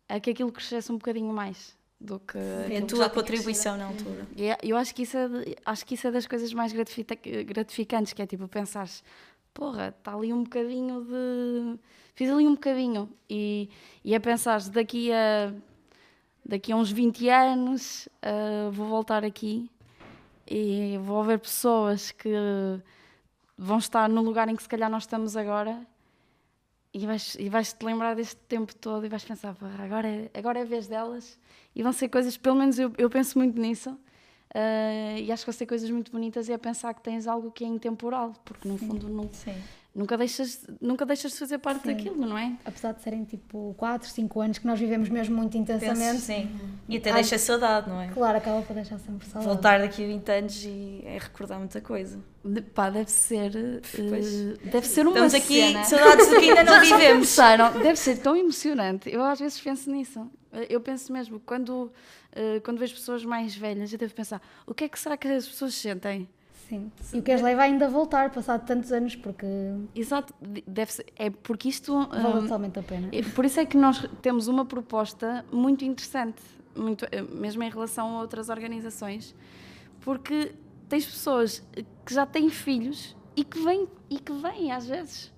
[0.08, 2.38] a que aquilo crescesse um bocadinho mais do que.
[2.38, 4.28] É a tua contribuição na altura.
[4.36, 6.72] e é- eu acho que isso é, de- acho que isso é das coisas mais
[6.72, 9.04] gratifica- gratificantes, que é tipo pensares,
[9.56, 11.80] porra, está ali um bocadinho de.
[12.14, 13.10] Fiz ali um bocadinho.
[13.28, 13.70] E,
[14.04, 15.52] e é pensares, daqui a,
[16.46, 19.72] daqui a uns 20 anos ah, vou voltar aqui
[20.48, 22.30] e vou ver pessoas que
[23.58, 25.82] vão estar no lugar em que se calhar nós estamos agora
[26.94, 30.30] e vais, e vais te lembrar deste tempo todo e vais pensar, "Porra, agora é,
[30.38, 31.40] agora é a vez delas
[31.76, 33.98] e vão ser coisas, pelo menos eu, eu penso muito nisso
[34.58, 37.52] ah, e acho que vão ser coisas muito bonitas e é pensar que tens algo
[37.52, 39.54] que é intemporal, porque no fundo nu- Sim.
[39.94, 41.90] nunca, deixas, nunca deixas de fazer parte Sim.
[41.94, 42.54] daquilo, não é?
[42.64, 46.50] Apesar de serem tipo 4, 5 anos que nós vivemos mesmo muito intensamente, Penso, sim.
[46.88, 47.16] E até Ai.
[47.16, 48.08] deixa saudade, não é?
[48.08, 49.46] claro, acaba por deixar sempre saudade.
[49.54, 52.18] Voltar daqui a 20 anos e é recordar muita coisa.
[52.44, 53.52] De- pá, deve ser,
[54.10, 54.34] Pois.
[54.34, 55.84] eh, deve ser uma Estamos aqui, cena.
[55.84, 57.28] saudades do que ainda não vivemos.
[57.28, 57.72] pensaram?
[57.82, 59.10] Deve ser tão emocionante.
[59.12, 60.30] Eu às vezes penso nisso.
[60.70, 61.92] Eu penso mesmo, quando,
[62.36, 65.28] eh, quando vejo pessoas mais velhas, eu devo pensar, o que é que será que
[65.28, 66.28] as pessoas sentem?
[66.68, 66.92] Sim.
[67.14, 69.46] E o que as leva ainda a voltar, passado tantos anos, porque
[69.94, 71.94] Exato, de- deve ser, é porque isto...
[72.08, 73.10] vale hum, totalmente a pena.
[73.12, 76.42] E Por isso é que nós temos uma proposta muito interessante,
[76.76, 79.36] muito, eh, mesmo em relação a outras organizações,
[80.02, 80.54] porque
[80.90, 81.64] tens pessoas
[82.06, 85.32] que já têm filhos e que vêm, e que vêm às vezes.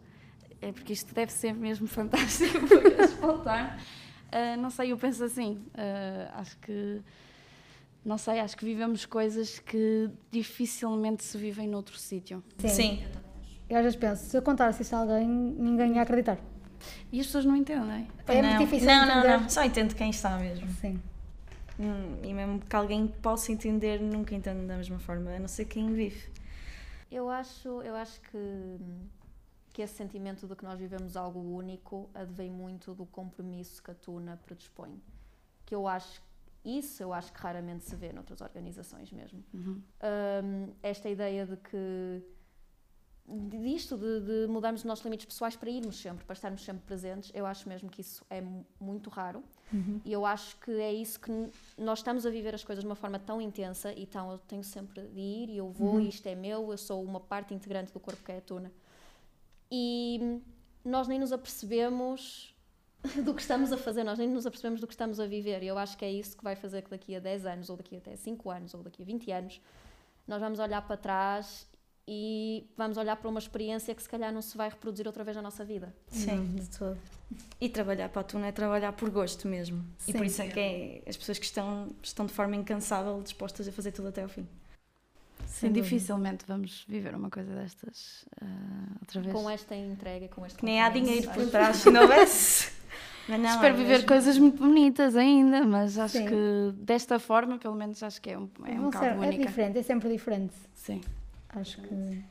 [0.62, 3.80] É porque isto deve ser mesmo fantástico para voltar.
[4.32, 7.02] Ah, não sei, eu penso assim, ah, acho que.
[8.06, 12.42] Não sei, acho que vivemos coisas que dificilmente se vivem noutro sítio.
[12.60, 13.04] Sim.
[13.70, 16.38] Eu às vezes penso, se eu contasse isso a alguém, ninguém ia acreditar.
[17.12, 18.08] E as pessoas não entendem.
[18.28, 18.50] É não.
[18.50, 19.38] muito difícil não, de não, entender.
[19.42, 19.50] não.
[19.50, 20.70] Só entendo quem está mesmo.
[20.80, 21.02] Sim.
[21.80, 25.66] Hum, E mesmo que alguém possa entender, nunca entende da mesma forma, a não ser
[25.66, 26.30] quem vive.
[27.12, 28.78] Eu acho, eu acho que,
[29.78, 33.94] que esse sentimento de que nós vivemos algo único advém muito do compromisso que a
[33.94, 35.00] Tuna predispõe.
[35.68, 36.20] Que eu acho,
[36.66, 39.44] isso eu acho que raramente se vê noutras organizações mesmo.
[39.54, 39.80] Uhum.
[40.04, 42.24] Hum, esta ideia de que
[43.62, 47.30] disto de, de mudarmos os nossos limites pessoais para irmos sempre, para estarmos sempre presentes,
[47.36, 49.44] eu acho mesmo que isso é mu- muito raro
[50.06, 51.32] e eu acho que é isso que
[51.78, 54.64] nós estamos a viver as coisas de uma forma tão intensa e então eu tenho
[54.64, 57.92] sempre de ir e eu vou e isto é meu, eu sou uma parte integrante
[57.92, 58.72] do corpo que é a tuna
[59.72, 60.42] e
[60.84, 62.56] nós nem nos apercebemos
[63.24, 65.68] do que estamos a fazer, nós nem nos apercebemos do que estamos a viver e
[65.68, 67.98] eu acho que é isso que vai fazer que daqui a 10 anos ou daqui
[67.98, 69.62] até 5 anos ou daqui a 20 anos
[70.28, 71.68] nós vamos olhar para trás
[72.08, 75.36] e vamos olhar para uma experiência que se calhar não se vai reproduzir outra vez
[75.36, 75.94] na nossa vida.
[76.08, 76.56] Sim.
[76.56, 76.98] De todo.
[77.60, 79.86] E trabalhar para a Tuna é trabalhar por gosto mesmo.
[80.08, 80.18] E Sim.
[80.18, 83.74] por isso é que é as pessoas que estão, estão de forma incansável dispostas a
[83.74, 84.48] fazer tudo até ao fim.
[85.48, 88.46] Sim, dificilmente vamos viver uma coisa destas ah,
[89.02, 89.34] outra vez.
[89.34, 92.72] Com esta entrega, com este Que nem há dinheiro por trás se não houvesse.
[93.28, 94.08] Mas não, Espero é viver mesmo.
[94.08, 96.26] coisas muito bonitas ainda, mas acho Sim.
[96.28, 99.46] que desta forma, pelo menos, acho que é um, é um bocado ser- é única.
[99.48, 100.54] diferente, é sempre diferente.
[100.74, 101.02] Sim.
[101.50, 102.24] Acho que.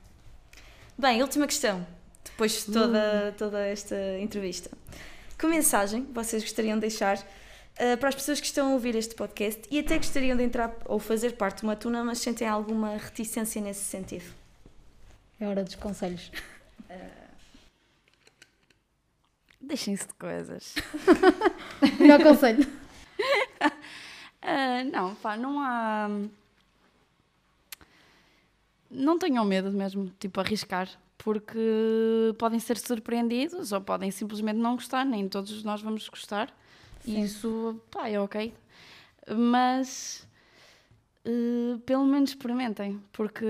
[0.99, 1.87] Bem, última questão,
[2.25, 4.71] depois de toda, toda esta entrevista.
[5.39, 7.19] Que mensagem vocês gostariam de deixar
[7.79, 10.75] eh, para as pessoas que estão a ouvir este podcast e até gostariam de entrar
[10.87, 14.25] ou fazer parte de uma tuna, mas sentem alguma reticência nesse sentido?
[15.39, 16.31] É hora dos conselhos.
[19.61, 20.75] Deixem-se de coisas.
[21.99, 22.67] Melhor conselho.
[24.41, 26.09] Ah, não, pá, não há.
[28.89, 31.59] Não tenham medo mesmo, tipo, arriscar, porque
[32.39, 36.55] podem ser surpreendidos ou podem simplesmente não gostar, nem todos nós vamos gostar.
[37.07, 37.23] Sim.
[37.23, 38.53] Isso, pá, é ok.
[39.37, 40.27] Mas
[41.25, 43.45] eh, pelo menos experimentem, porque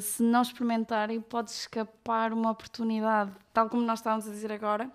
[0.00, 4.90] se não experimentarem, pode escapar uma oportunidade, tal como nós estávamos a dizer agora,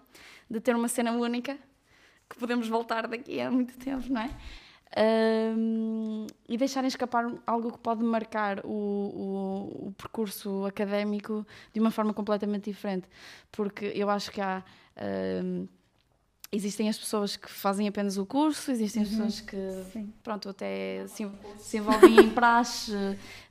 [0.49, 1.57] de ter uma cena única
[2.29, 4.29] que podemos voltar daqui a muito tempo, não é?
[4.97, 11.91] Ahm, e deixarem escapar algo que pode marcar o, o, o percurso académico de uma
[11.91, 13.07] forma completamente diferente.
[13.51, 14.63] Porque eu acho que há.
[14.97, 15.67] ahm,
[16.51, 19.57] existem as pessoas que fazem apenas o curso, existem as pessoas que,
[19.93, 20.13] Sim.
[20.23, 22.91] pronto, até se, se envolvem em praxe,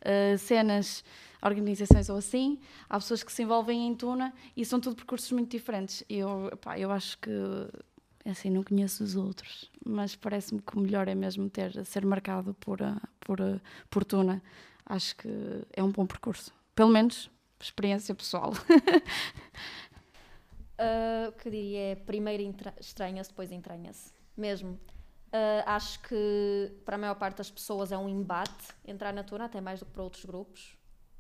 [0.01, 1.05] eh, cenas,
[1.41, 2.59] organizações ou assim.
[2.89, 6.03] Há pessoas que se envolvem em tuna e são tudo percursos muito diferentes.
[6.09, 7.31] Eu, pá, eu acho que
[8.25, 12.53] assim, não conheço os outros, mas parece-me que o melhor é mesmo ter, ser marcado
[12.61, 14.43] por, a- por, a- por tuna.
[14.85, 15.29] Acho que
[15.73, 16.53] é um bom percurso.
[16.75, 17.31] Pelo menos,
[17.61, 18.53] experiência pessoal.
[20.79, 22.43] Ah, o que eu diria é primeiro
[22.81, 24.13] estranha-se, depois entranha-se.
[24.37, 24.79] Mesmo.
[25.33, 29.47] Ah, acho que para a maior parte das pessoas é um embate entrar na tuna,
[29.47, 30.77] até mais do que para outros grupos.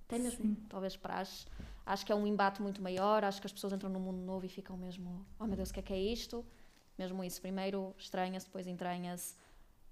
[0.07, 1.45] Até mesmo, talvez praxe.
[1.85, 3.25] Acho que é um embate muito maior.
[3.25, 5.75] Acho que as pessoas entram num mundo novo e ficam mesmo, oh meu Deus, o
[5.75, 6.45] que é que é isto?
[6.97, 7.41] Mesmo isso.
[7.41, 9.35] Primeiro estranha-se, depois entranha-se.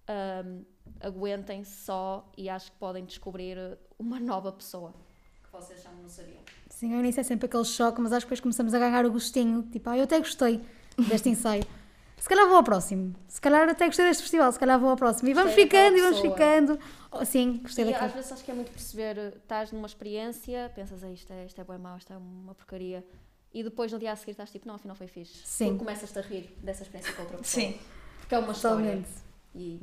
[0.09, 0.65] Ahm,
[1.01, 3.59] Aguentem-se só e acho que podem descobrir
[3.99, 4.95] uma nova pessoa
[5.43, 6.43] que vocês já não sabiam.
[6.79, 9.11] Sim, ao início é sempre aquele choque, mas acho que depois começamos a ganhar o
[9.11, 9.63] gostinho.
[9.73, 10.61] Tipo, ah, eu até gostei
[11.09, 11.65] deste ensaio.
[12.19, 13.15] Se calhar vou ao próximo.
[13.29, 15.27] Se calhar até gostei deste festival, se calhar vou ao próximo.
[15.31, 16.79] E vamos Gostei ficando, e vamos ficando.
[17.11, 18.07] Oh, sim, gostei E daquilo.
[18.09, 21.47] às vezes acho que é muito perceber, eh, estás numa experiência, pensas, "Ei, isto é,
[21.47, 23.03] isto é bem mau, isto é uma porcaria.
[23.55, 25.41] E depois no dia a seguir estás tipo, não, afinal foi fixe.
[25.47, 25.69] Sim.
[25.69, 27.65] Porque começas-te a rir dessa experiência com outra pessoa.
[27.65, 27.79] Sim.
[28.21, 28.77] Porque é uma história.
[28.85, 29.09] Totalmente.
[29.55, 29.81] E,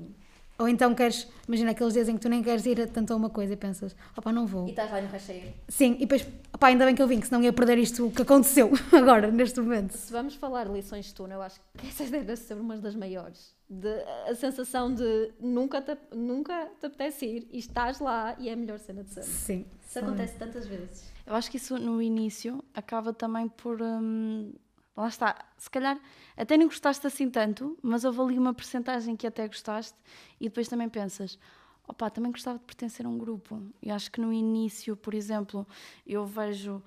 [0.58, 3.16] Ou então queres, imagina aqueles dias em que tu nem queres ir a tanto a
[3.16, 4.68] uma coisa e pensas, opá, não vou.
[4.68, 5.52] e estás lá no recheio.
[5.68, 8.22] Sim, e depois, opá, ainda bem que eu vim, que senão ia perder isto que
[8.22, 9.92] aconteceu agora, neste momento.
[9.94, 12.96] Se vamos falar de lições de tuna, eu acho que essa deve ser uma das
[12.96, 13.54] maiores.
[13.68, 13.90] De,
[14.30, 18.56] a sensação de nunca te, nunca te apetece ir e estás lá e é a
[18.56, 19.30] melhor cena de sempre.
[19.30, 19.66] Sim.
[19.88, 21.12] Isso acontece tantas vezes.
[21.26, 23.82] Eu acho que isso no início acaba também por.
[23.82, 24.52] hum,
[24.96, 25.46] lá está.
[25.58, 26.00] Se calhar
[26.38, 29.98] até nem gostaste assim tanto, mas houve ali uma percentagem que até gostaste
[30.40, 31.38] e depois também pensas.
[31.88, 33.62] Opa, também gostava de pertencer a um grupo.
[33.82, 35.68] E acho que no início, por exemplo,
[36.08, 36.82] eu vejo.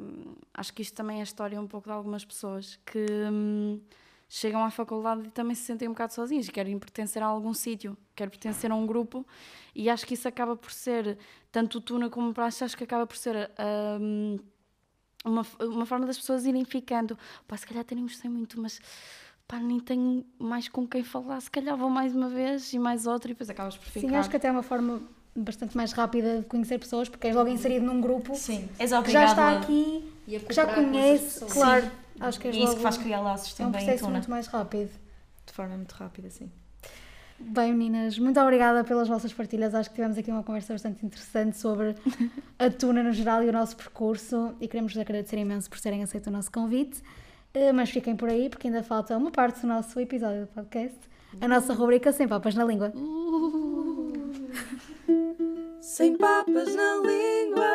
[0.00, 3.80] hum, acho que isto também é a história um pouco de algumas pessoas que hum,
[4.28, 7.96] chegam à faculdade e também se sentem um bocado sozinhas, querem pertencer a algum sítio,
[8.16, 9.26] querem pertencer a um grupo,
[9.74, 11.18] e acho que isso acaba por ser,
[11.52, 13.50] tanto o Tuna como Praxe, acho que acaba por ser
[14.00, 14.38] hum,
[15.24, 17.18] uma, uma forma das pessoas irem ficando.
[17.48, 18.80] Pá, se calhar até nem gostei muito, mas
[19.48, 23.06] pá, nem tenho mais com quem falar, se calhar vou mais uma vez e mais
[23.06, 24.08] outra, e depois acabas por ficar.
[24.08, 25.02] Sim, acho que até é uma forma
[25.36, 28.68] bastante mais rápida de conhecer pessoas, porque és logo inserido num grupo Sim.
[28.78, 31.90] És que já está aqui, que já conhece, claro.
[32.20, 34.04] Acho que és E é isso logo, que faz criar laços é um também processo
[34.04, 34.12] tuna.
[34.18, 34.90] muito mais rápido.
[35.46, 36.50] De forma muito rápida, sim.
[37.38, 39.74] Bem, meninas, muito obrigada pelas vossas partilhas.
[39.74, 41.94] Acho que tivemos aqui uma conversa bastante interessante sobre
[42.58, 46.02] a tuna no geral e o nosso percurso e queremos vos agradecer imenso por terem
[46.02, 47.02] aceito o nosso convite.
[47.52, 50.98] Eh, Mas fiquem por aí porque ainda falta uma parte do nosso episódio do podcast,
[51.40, 52.92] a nossa rubrica Sem Papas na Língua.
[55.80, 57.66] Sem papas na língua.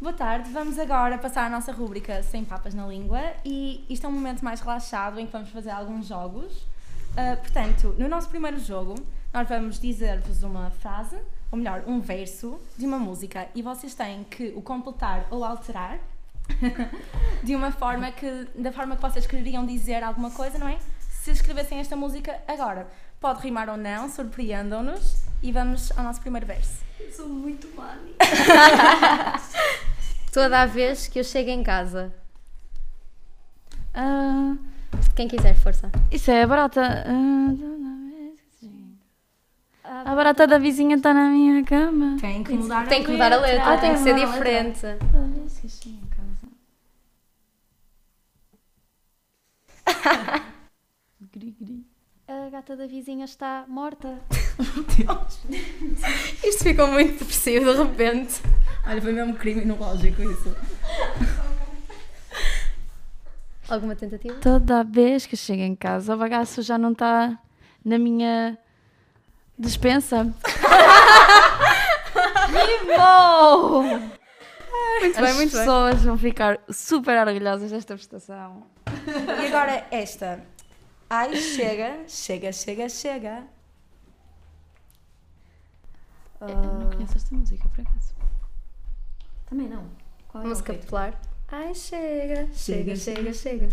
[0.00, 4.08] Boa tarde, vamos agora passar a nossa rúbrica Sem Papas na Língua e isto é
[4.08, 6.69] um momento mais relaxado em que vamos fazer alguns jogos.
[7.16, 8.94] Ah, portanto, no nosso primeiro jogo,
[9.32, 11.16] nós vamos dizer-vos uma frase,
[11.50, 15.98] ou melhor, um verso de uma música e vocês têm que o completar ou alterar
[17.42, 20.78] de uma forma que, da forma que vocês quereriam dizer alguma coisa, não é?
[21.10, 22.88] Se escrevessem esta música agora,
[23.20, 26.80] pode rimar ou não, surpreendam-nos e vamos ao nosso primeiro verso.
[27.14, 28.14] Sou muito mani.
[30.32, 32.14] Toda a vez que eu chego em casa.
[33.92, 34.56] Ah,
[35.14, 35.90] Quem quiser, força.
[36.10, 37.04] isso é barata.
[37.06, 37.54] Ah,
[40.10, 42.16] A barata da vizinha está na minha cama.
[42.20, 44.32] Tem que mudar Tem que mudar a letra, Ah, tem que ser a letra.
[44.32, 44.80] diferente.
[51.32, 51.84] Gri, gri.
[52.28, 54.18] A gata da vizinha está morta.
[56.44, 58.40] Isto ficou muito depressivo de repente.
[58.86, 60.54] Olha, foi mesmo criminológico isso.
[63.70, 64.34] Alguma tentativa?
[64.40, 67.38] Toda vez que chego em casa, o bagaço já não está
[67.84, 68.58] na minha
[69.58, 70.26] despensa.
[72.98, 73.82] Oh!
[75.00, 75.60] Muito As bem, muito bem.
[75.60, 78.64] pessoas vão ficar super orgulhosas desta prestação.
[79.42, 80.44] E agora esta.
[81.08, 83.44] Ai, chega, chega, chega, chega.
[86.42, 88.14] Eu não conheço esta música, por acaso.
[89.48, 89.84] Também não.
[90.28, 90.84] Qual é Música ritmo?
[90.86, 91.18] popular.
[91.52, 93.68] Ai, chega, chega, Chega, chega.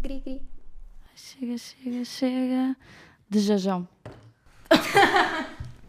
[0.00, 0.42] Gri, gri.
[1.14, 2.76] Chega, chega, chega.
[3.30, 3.88] De jajão.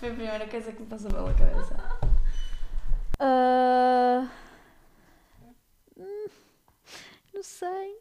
[0.00, 1.76] Foi a primeira coisa que me passou pela cabeça.
[5.98, 6.28] Hum,
[7.34, 7.98] não sei.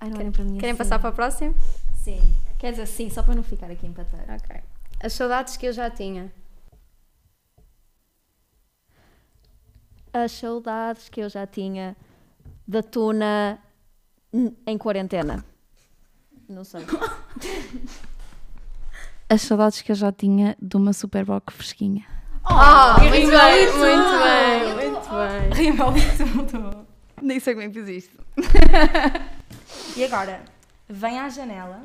[0.00, 0.78] Ai, não olhem para mim Querem assim.
[0.78, 1.54] passar para a próxima?
[1.96, 2.20] Sim.
[2.58, 4.24] Quer dizer, sim, só para não ficar aqui a empatar.
[4.30, 4.60] Ok.
[5.04, 6.32] As saudades que eu já tinha.
[10.10, 11.94] As saudades que eu já tinha
[12.66, 13.58] da tuna
[14.66, 15.44] em quarentena.
[16.48, 16.80] Não sei.
[19.28, 22.06] As saudades que eu já tinha de uma Superboc fresquinha.
[22.42, 23.76] Oh, muito bem, bonito!
[23.76, 25.52] muito bem, muito bem.
[25.52, 26.86] Rima ali tudo.
[27.20, 28.18] Nem sei como é que fiz isto.
[29.98, 30.42] E agora,
[30.88, 31.84] vem à janela.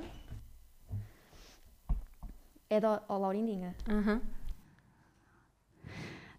[2.69, 3.75] É da ó, Laurindinha.
[3.89, 4.21] Uhum.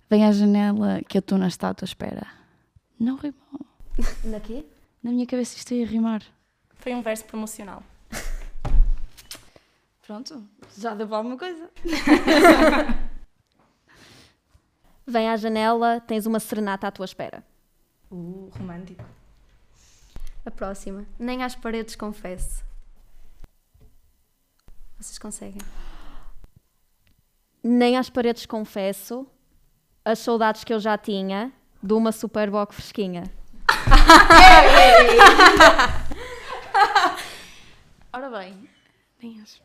[0.08, 2.26] Vem à janela que a tuna está à tua espera.
[2.98, 3.66] Não rimou.
[4.24, 4.64] Na quê?
[5.02, 6.22] Na minha cabeça isto ia rimar.
[6.74, 7.82] Foi um verso promocional.
[10.06, 11.68] Pronto, já deu para alguma coisa.
[15.06, 17.44] Vem à janela, tens uma serenata à tua espera.
[18.10, 19.04] Uh, romântico.
[20.46, 21.04] A próxima.
[21.18, 22.64] Nem às paredes confesso.
[24.98, 25.60] Vocês conseguem?
[27.62, 29.26] Nem às paredes confesso
[30.04, 33.24] as saudades que eu já tinha de uma Superboc fresquinha.
[38.12, 38.68] Ora bem,
[39.22, 39.60] nem as-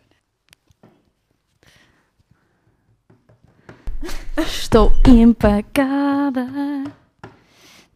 [4.38, 6.46] Estou empacada.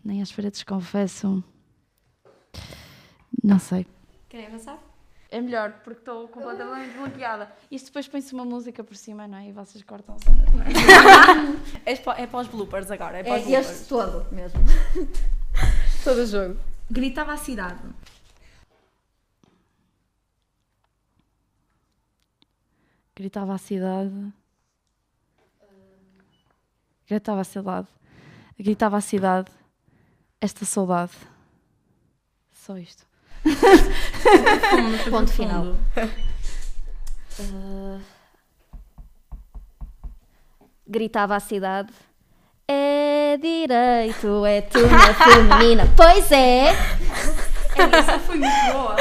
[0.03, 1.43] Nem às paredes confesso.
[3.43, 3.85] Não sei.
[4.29, 4.78] Querem avançar?
[5.31, 7.51] É melhor, porque estou completamente bloqueada.
[7.69, 9.49] Isto depois põe-se uma música por cima, não é?
[9.49, 10.45] E vocês cortam a cena.
[11.85, 13.19] É, para, é para os bloopers agora.
[13.19, 13.69] É para É os bloopers.
[13.69, 14.59] este todo mesmo.
[16.03, 16.57] Todo o jogo.
[16.89, 17.79] Gritava a cidade.
[23.15, 24.33] Gritava a cidade.
[27.07, 27.87] Gritava a cidade.
[28.57, 29.51] Gritava a cidade.
[30.39, 31.11] Esta saudade.
[32.53, 33.05] Só isto.
[35.09, 35.75] Ponto final.
[37.39, 38.01] Uh,
[40.87, 41.93] gritava à cidade.
[42.67, 45.87] É direito, é tuna feminina.
[45.95, 46.67] Pois é!
[47.75, 48.95] Essa foi muito boa.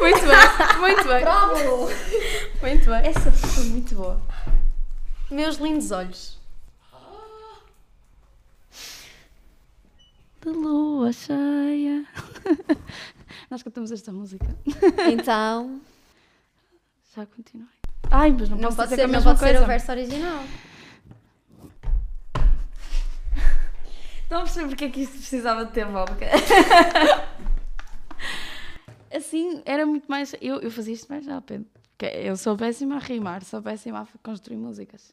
[0.00, 1.20] Muito bem, muito bem.
[1.20, 1.88] Bravo!
[2.62, 3.06] Muito bem.
[3.06, 4.20] Essa foi muito boa.
[5.30, 6.40] Meus lindos olhos.
[10.40, 12.04] De lua cheia.
[13.50, 14.46] Nós cantamos esta música.
[15.10, 15.80] Então,
[17.14, 17.68] Já continuei.
[18.10, 19.90] Ai, mas não, Não posso pode dizer ser, a não mesma pode ser o verso
[19.92, 20.44] original.
[24.22, 26.24] Estão a perceber porque é que isto precisava de ter vodka?
[29.14, 30.34] assim, era muito mais.
[30.40, 31.66] Eu, eu fazia isto mais rápido.
[31.98, 35.12] Porque eu sou péssima a rimar, sou péssima a construir músicas.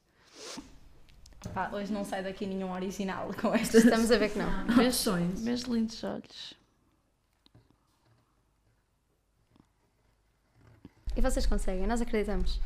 [1.53, 4.65] Pá, hoje não sai daqui nenhum original com estas Estamos a ver que não.
[4.75, 5.41] versões.
[5.41, 6.53] Meus lindos olhos.
[11.15, 12.59] E vocês conseguem, nós acreditamos.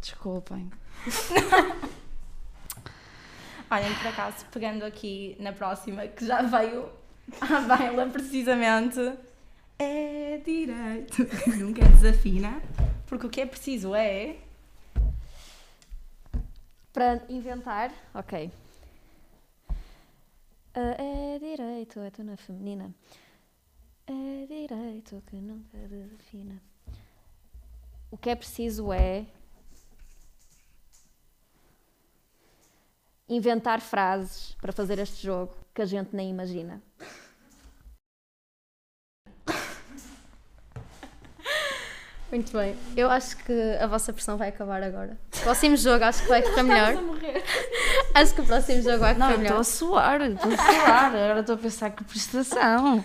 [0.00, 0.70] Desculpem.
[3.70, 6.88] Olhem, por acaso, pegando aqui na próxima, que já veio
[7.40, 9.00] à baila precisamente,
[9.78, 12.60] é direito, que nunca desafina,
[13.06, 14.36] porque o que é preciso é...
[16.92, 18.50] para inventar, ok.
[20.74, 22.94] É direito, é tuna feminina.
[24.06, 26.60] É direito que nunca defina.
[28.10, 29.26] O que é preciso é.
[33.28, 36.82] inventar frases para fazer este jogo que a gente nem imagina.
[42.30, 42.76] Muito bem.
[42.96, 45.18] Eu acho que a vossa pressão vai acabar agora.
[45.36, 46.94] O próximo jogo acho que vai correr melhor.
[48.14, 49.60] Acho que o próximo jogo vai Não, eu estou melhor.
[49.60, 51.06] a suar, estou a suar.
[51.06, 53.04] Agora estou a pensar que prestação.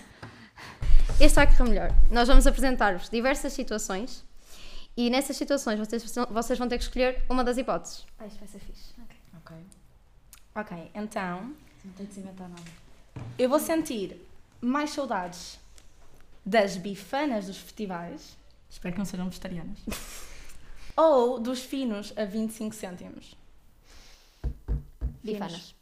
[1.20, 1.90] Este vai correr melhor.
[2.10, 4.24] Nós vamos apresentar-vos diversas situações
[4.96, 8.04] e nessas situações vocês, vocês vão ter que escolher uma das hipóteses.
[8.18, 8.94] Ah, isto vai ser fixe.
[9.38, 9.56] Ok.
[10.54, 11.54] Ok, então
[11.84, 12.62] Não tenho de se inventar nada.
[13.38, 14.20] eu vou sentir
[14.60, 15.58] mais saudades
[16.44, 18.36] das bifanas dos festivais,
[18.68, 19.78] espero que não sejam vegetarianas,
[20.96, 23.36] ou dos finos a 25 cêntimos.
[25.22, 25.74] Bifanas.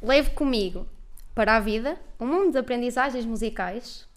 [0.00, 0.86] Leve comigo
[1.34, 4.08] para a vida um mundo de aprendizagens musicais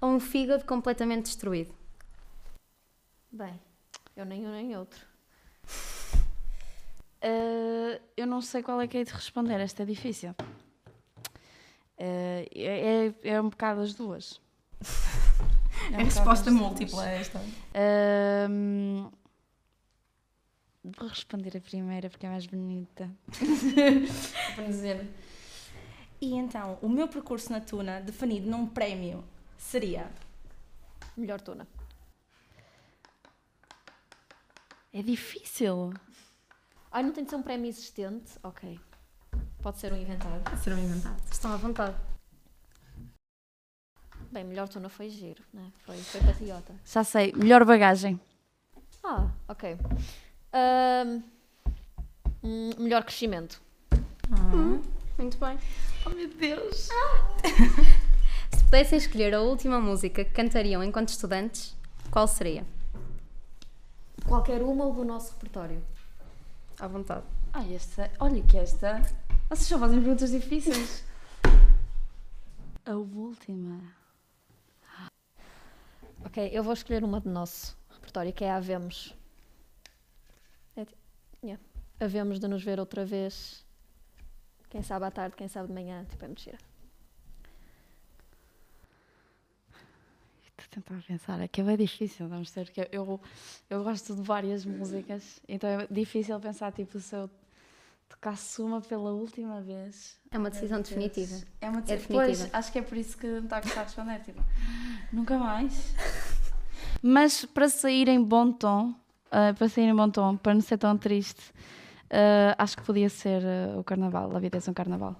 [0.00, 1.74] ou um fígado completamente destruído.
[3.30, 3.60] Bem,
[4.16, 5.00] eu nem um nem outro.
[7.22, 10.34] Uh, eu não sei qual é que é de responder, esta é difícil.
[11.98, 14.40] Uh, é, é, é um bocado as duas.
[15.92, 17.40] É um resposta bocado as múltipla esta.
[18.48, 19.10] Um,
[20.84, 23.10] vou responder a primeira porque é mais bonita.
[24.54, 25.08] Para dizer.
[26.20, 29.24] E então, o meu percurso na Tuna, definido num prémio,
[29.58, 30.10] seria
[31.16, 31.66] Melhor tuna.
[34.92, 35.92] É difícil.
[36.90, 38.32] Ai, não tem de ser um prémio existente?
[38.42, 38.80] Ok.
[39.62, 40.42] Pode ser um inventado.
[40.62, 41.22] serão inventado.
[41.30, 41.96] Estão à vontade.
[44.30, 45.72] Bem, melhor tuna foi giro, né?
[45.84, 46.74] Foi, foi patriota.
[46.84, 48.20] Já sei, melhor bagagem.
[49.04, 49.76] Ah, ok.
[50.54, 51.22] Hum,
[52.78, 53.60] melhor crescimento.
[55.18, 55.58] Muito bem.
[56.06, 56.88] Oh meu Deus!
[58.52, 61.76] Se pudessem escolher a última música que cantariam enquanto estudantes,
[62.10, 62.64] qual seria?
[64.26, 65.82] Qualquer uma ou do nosso repertório.
[66.78, 67.24] À vontade.
[67.52, 68.10] Ah, esta.
[68.20, 69.02] Olha que esta.
[69.48, 71.04] Vocês só fazem perguntas difíceis.
[72.86, 73.80] A última.
[76.24, 79.14] Ok, eu vou escolher uma do nosso repertório, que é a Havemos.
[81.44, 81.62] É, yeah.
[82.00, 83.64] Havemos de nos ver outra vez.
[84.70, 86.04] Quem sabe à tarde, quem sabe de manhã.
[86.08, 86.58] Tipo, é mentira.
[90.58, 93.20] Estou a tentar pensar, é que é bem difícil, vamos ter que eu,
[93.68, 97.28] eu gosto de várias músicas, então é difícil pensar, tipo, se eu
[98.08, 100.16] tocasse uma pela última vez.
[100.30, 101.34] É uma decisão definitiva.
[101.60, 102.16] É uma É decisão.
[102.18, 102.48] definitiva.
[102.48, 104.42] Pois, acho que é por isso que me está a gostar de responder, tipo,
[105.12, 105.94] nunca mais.
[107.02, 108.94] Mas para sair em bom tom,
[109.34, 111.52] ah, para sair em bom tom, para não ser tão triste,
[112.08, 115.16] ah, acho que podia ser ah, o carnaval, a vida é um carnaval.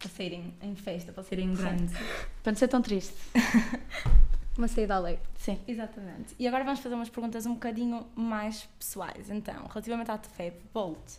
[0.00, 1.94] Para saírem em festa, para saírem grande.
[2.42, 3.14] Para não ser tão triste.
[4.58, 5.22] Uma saída alegre.
[5.36, 5.60] Sim.
[5.68, 6.34] Exatamente.
[6.38, 9.30] E agora vamos fazer umas perguntas um bocadinho mais pessoais.
[9.30, 11.18] Então, relativamente à TFEB, Bolt.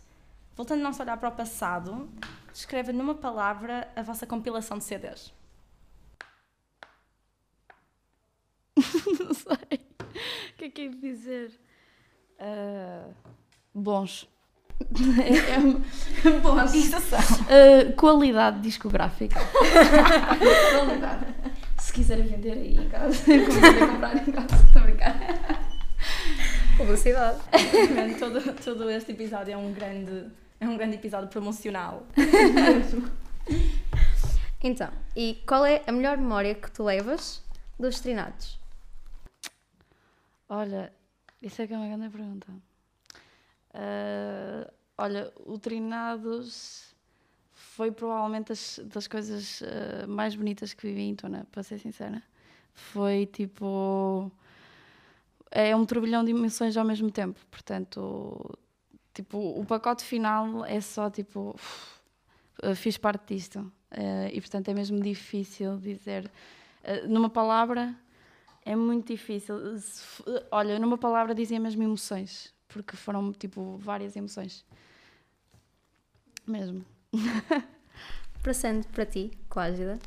[0.54, 2.10] Voltando o nosso olhar para o passado,
[2.52, 5.32] descreva numa palavra a vossa compilação de CDs.
[9.18, 9.91] Não sei.
[10.12, 11.50] O que é que é de dizer?
[12.38, 13.06] Ah,
[13.74, 14.28] bons.
[15.20, 16.74] é, é, bons.
[16.74, 17.18] Isso são.
[17.18, 19.40] Ah, qualidade discográfica.
[20.72, 21.26] qualidade.
[21.78, 24.54] Se quiserem vender aí em casa, comecei a comprar em casa.
[24.66, 25.16] Estou a brincar.
[26.76, 27.38] Publicidade.
[28.18, 30.26] Todo, todo este episódio é um grande,
[30.60, 32.06] é um grande episódio promocional.
[34.62, 37.42] Então, e qual é a melhor memória que tu levas
[37.78, 38.61] dos trinados?
[40.54, 40.92] Olha,
[41.40, 42.46] isso é que é uma grande pergunta.
[43.72, 46.94] Ah, olha, o Trinados
[47.54, 48.52] foi provavelmente
[48.84, 52.22] das, coisas ah, mais bonitas que vivi em Tuna, para ser sincera.
[52.74, 54.30] Foi tipo.
[55.50, 57.40] É um turbilhão de emoções ao mesmo tempo.
[57.50, 58.58] Portanto,
[59.14, 61.58] tipo, o pacote final é só tipo.
[62.62, 63.72] ah, fiz parte disto.
[63.90, 66.30] Ah, e portanto é mesmo difícil dizer.
[67.08, 67.96] numa palavra,
[68.64, 69.56] é muito difícil.
[70.50, 74.64] Olha, numa palavra dizia mesmo emoções, porque foram tipo várias emoções.
[76.46, 76.84] Mesmo.
[78.42, 79.98] Passando para ti, Clágida.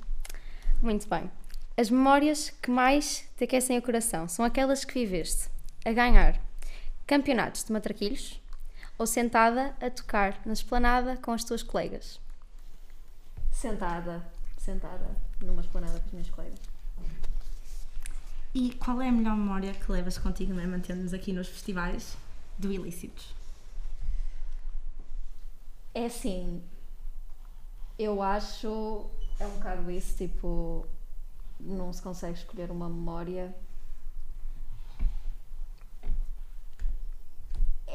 [0.81, 1.31] Muito bem.
[1.77, 5.49] As memórias que mais te aquecem o coração são aquelas que viveste
[5.85, 6.41] a ganhar
[7.05, 8.41] campeonatos de matraquilhos
[8.97, 12.19] ou sentada a tocar na esplanada com as tuas colegas?
[13.51, 14.25] Sentada.
[14.57, 15.05] Sentada
[15.41, 16.74] numa esplanada com os meus colegas.
[18.55, 22.17] E qual é a melhor memória que levas contigo, né, mantendo-nos aqui nos festivais
[22.57, 23.35] do Ilícitos?
[25.93, 26.63] É assim,
[27.99, 29.05] eu acho,
[29.39, 30.87] é um bocado isso, tipo,
[31.59, 33.53] não se consegue escolher uma memória.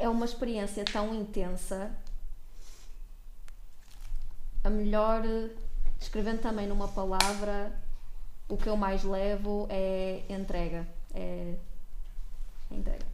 [0.01, 1.91] é uma experiência tão intensa.
[4.63, 5.21] A melhor,
[5.99, 7.71] descrevendo também numa palavra,
[8.51, 10.85] o que eu mais levo é entrega.
[11.13, 11.55] É
[12.69, 13.05] entrega.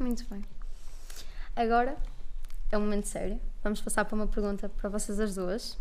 [0.00, 0.42] Muito bem.
[1.54, 1.96] Agora
[2.70, 3.38] é um momento sério.
[3.62, 5.78] Vamos passar para uma pergunta para vocês as duas.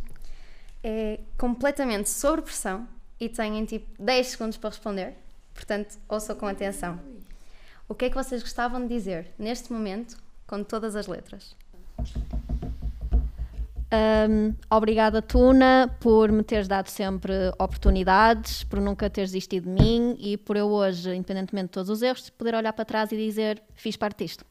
[0.83, 5.15] É completamente sobre pressão e têm tipo 10 segundos para responder.
[5.53, 6.99] Portanto, ouçam com atenção.
[7.87, 11.55] O que é que vocês gostavam de dizer neste momento com todas as letras?
[13.93, 20.15] Um, obrigada, Tuna, por me teres dado sempre oportunidades, por nunca teres desistido de mim
[20.17, 23.61] e por eu hoje, independentemente de todos os erros, poder olhar para trás e dizer
[23.75, 24.45] fiz parte disto.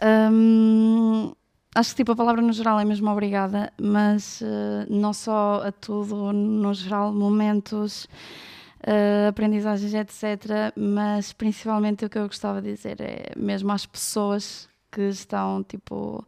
[0.00, 1.32] Hum,
[1.74, 5.72] acho que tipo a palavra no geral é mesmo obrigada, mas uh, não só a
[5.72, 8.04] tudo, no geral, momentos,
[8.86, 10.72] uh, aprendizagens, etc.
[10.76, 16.24] Mas principalmente o que eu gostava de dizer é mesmo às pessoas que estão tipo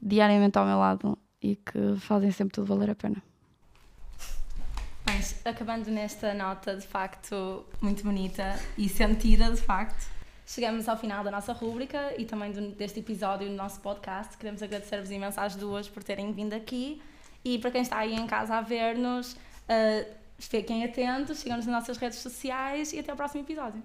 [0.00, 3.22] diariamente ao meu lado e que fazem sempre tudo valer a pena.
[5.04, 10.06] Mas, acabando nesta nota de facto muito bonita e sentida de facto,
[10.44, 14.36] chegamos ao final da nossa rúbrica e também deste episódio do nosso podcast.
[14.36, 17.00] Queremos agradecer-vos imenso às duas por terem vindo aqui
[17.44, 21.96] e para quem está aí em casa a ver-nos, uh, fiquem atentos, sigam-nos nas nossas
[21.96, 23.80] redes sociais e até ao próximo episódio.